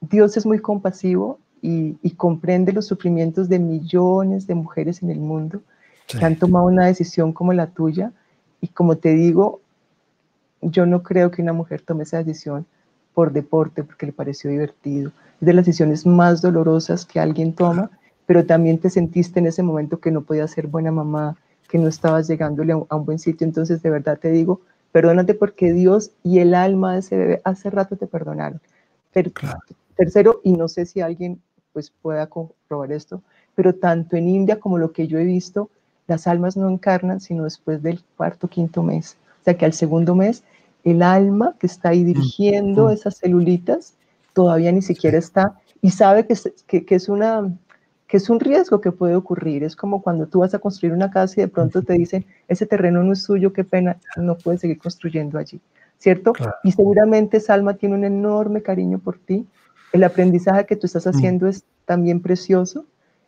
[0.00, 5.62] Dios es muy compasivo y, comprende los sufrimientos de millones de mujeres en el mundo
[6.06, 8.12] que han tomado una decisión como la tuya.
[8.60, 9.60] Y como te digo,
[10.60, 12.66] yo no creo que una mujer tome esa decisión
[13.14, 15.12] por deporte, porque le pareció divertido.
[15.40, 17.90] Es de las decisiones más dolorosas que alguien toma,
[18.26, 21.36] pero también te sentiste en ese momento que no podías ser buena mamá,
[21.68, 23.46] que no estabas llegándole a un, buen sitio.
[23.46, 24.60] Entonces, de verdad te digo,
[24.92, 28.60] perdónate porque Dios y el alma de ese bebé hace rato te perdonaron.
[29.12, 29.30] Pero,
[29.96, 31.42] Tercero, y no sé si alguien
[31.72, 33.22] pues pueda comprobar esto,
[33.54, 35.70] pero tanto en India como lo que yo he visto,
[36.06, 39.16] las almas no encarnan sino después del cuarto, quinto mes.
[39.40, 40.42] O sea que al segundo mes,
[40.84, 43.94] el alma que está ahí dirigiendo esas celulitas
[44.32, 47.50] todavía ni siquiera está y sabe que, que, es una
[48.06, 49.62] que es un riesgo que puede ocurrir.
[49.62, 52.66] Es como cuando tú vas a construir una casa y de pronto te dicen, ese
[52.66, 55.60] terreno no es suyo, qué pena, no puedes seguir construyendo allí,
[55.98, 56.32] ¿cierto?
[56.64, 59.46] Y seguramente Salma tiene un enorme cariño por ti.
[59.92, 61.10] El aprendizaje que tú estás mm.
[61.10, 62.86] haciendo es también precioso.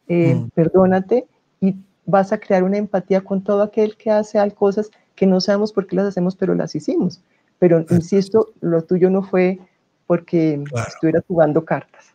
[0.08, 0.50] Eh, mm.
[0.50, 1.26] Perdónate
[1.60, 5.72] y vas a crear una empatía con todo aquel que hace cosas que no sabemos
[5.72, 7.22] por qué las hacemos, pero las hicimos.
[7.58, 9.58] Pero insisto, lo tuyo no fue
[10.06, 12.06] porque estuvieras jugando cartas.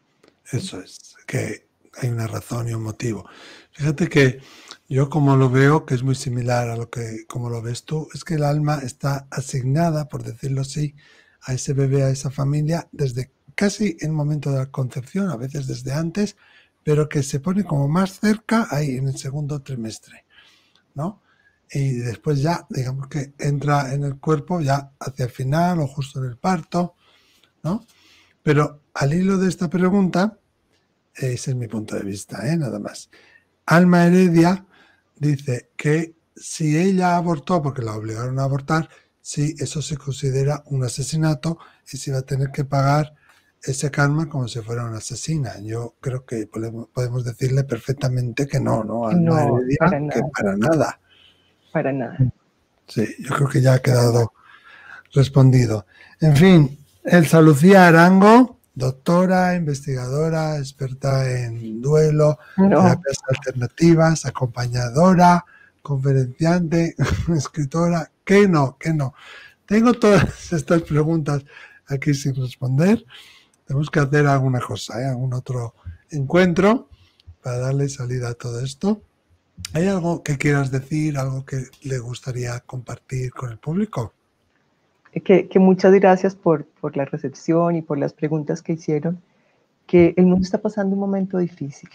[0.51, 1.67] Eso es, que
[2.01, 3.25] hay una razón y un motivo.
[3.71, 4.39] Fíjate que
[4.89, 8.07] yo como lo veo, que es muy similar a lo que como lo ves tú,
[8.13, 10.95] es que el alma está asignada, por decirlo así,
[11.41, 15.36] a ese bebé, a esa familia, desde casi en el momento de la concepción, a
[15.36, 16.38] veces desde antes,
[16.84, 20.26] pero que se pone como más cerca ahí en el segundo trimestre,
[20.93, 21.24] ¿no?
[21.72, 26.24] Y después ya, digamos que entra en el cuerpo ya hacia el final o justo
[26.24, 26.93] en el parto,
[27.64, 27.84] ¿no?
[28.43, 30.38] Pero al hilo de esta pregunta,
[31.16, 32.55] ese es mi punto de vista, ¿eh?
[32.55, 33.10] nada más.
[33.66, 34.68] Alma Heredia
[35.16, 38.88] dice que si ella abortó porque la obligaron a abortar,
[39.20, 41.58] sí, eso se considera un asesinato
[41.91, 43.16] y se va a tener que pagar
[43.64, 45.60] ese karma como si fuera una asesina.
[45.62, 49.10] Yo creo que podemos, decirle perfectamente que no, ¿no?
[49.10, 50.99] Heredia, para que para nada.
[51.72, 52.18] Para nada.
[52.88, 54.34] Sí, yo creo que ya ha quedado
[55.14, 55.86] respondido.
[56.22, 65.43] En fin, Elsa Lucía Arango doctora, investigadora, experta en duelo, terapias alternativas, acompañadora,
[65.82, 66.95] conferenciante,
[67.36, 68.12] escritora.
[68.24, 68.78] ¿Qué no?
[68.80, 69.16] ¿Qué no?
[69.66, 71.43] Tengo todas estas preguntas
[71.88, 73.03] aquí sin responder.
[73.68, 75.05] Tenemos que hacer alguna cosa, ¿eh?
[75.05, 75.76] algún otro
[76.09, 76.88] encuentro
[77.43, 79.01] para darle salida a todo esto.
[79.74, 84.13] ¿Hay algo que quieras decir, algo que le gustaría compartir con el público?
[85.24, 89.20] que, muchas gracias por, por, la recepción y por las preguntas que hicieron,
[89.86, 91.89] que el mundo está pasando un momento difícil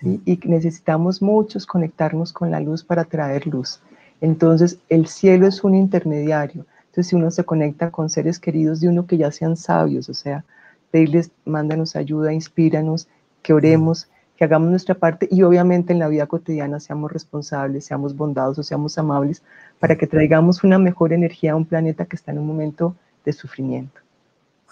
[0.00, 0.20] ¿sí?
[0.24, 3.80] y necesitamos muchos conectarnos con la luz para traer luz.
[4.20, 6.66] Entonces, el cielo es un intermediario.
[6.86, 10.14] Entonces, si uno se conecta con seres queridos de uno que ya sean sabios, o
[10.14, 10.44] sea,
[10.90, 13.08] pedirles, mándanos ayuda, inspíranos,
[13.42, 18.16] que oremos, que hagamos nuestra parte y obviamente en la vida cotidiana seamos responsables, seamos
[18.16, 19.42] bondadosos, seamos amables,
[19.78, 23.32] para que traigamos una mejor energía a un planeta que está en un momento de
[23.32, 24.00] sufrimiento.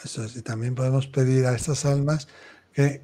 [0.02, 2.28] Eso es, y también podemos pedir a estas almas
[2.72, 3.02] que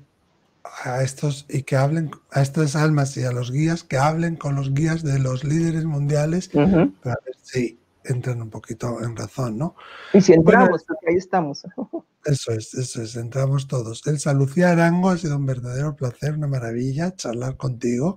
[0.84, 4.54] a estos y que hablen a estas almas y a los guías que hablen con
[4.54, 9.76] los guías de los líderes mundiales para ver si entran un poquito en razón, ¿no?
[10.12, 11.64] Y si entramos, porque ahí estamos.
[12.24, 14.06] Eso es, eso es, entramos todos.
[14.06, 18.16] Elsa Lucía Arango, ha sido un verdadero placer, una maravilla charlar contigo,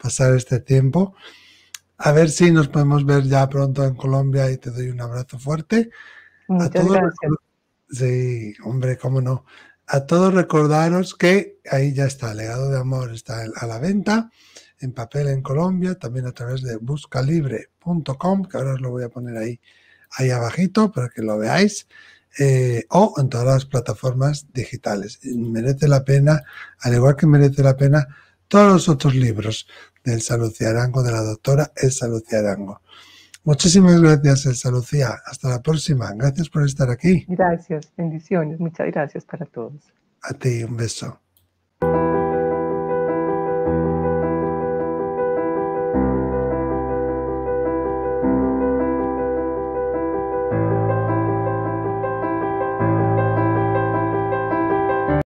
[0.00, 1.16] pasar este tiempo.
[1.98, 5.36] A ver si nos podemos ver ya pronto en Colombia y te doy un abrazo
[5.40, 5.90] fuerte.
[6.46, 7.32] Muchas gracias.
[7.90, 9.44] Sí, hombre, cómo no.
[9.88, 14.30] A todos recordaros que ahí ya está, Legado de Amor está a la venta
[14.80, 19.08] en papel en Colombia, también a través de buscalibre.com, que ahora os lo voy a
[19.08, 19.60] poner ahí,
[20.12, 21.86] ahí abajito para que lo veáis,
[22.38, 25.20] eh, o en todas las plataformas digitales.
[25.24, 26.42] merece la pena,
[26.80, 28.06] al igual que merece la pena
[28.48, 29.66] todos los otros libros
[30.04, 32.80] del Lucía Arango, de la doctora Elsa Lucía Arango.
[33.44, 35.20] Muchísimas gracias, Elsa Lucía.
[35.24, 36.12] Hasta la próxima.
[36.14, 37.24] Gracias por estar aquí.
[37.28, 38.60] Gracias, bendiciones.
[38.60, 39.92] Muchas gracias para todos.
[40.22, 41.20] A ti, un beso.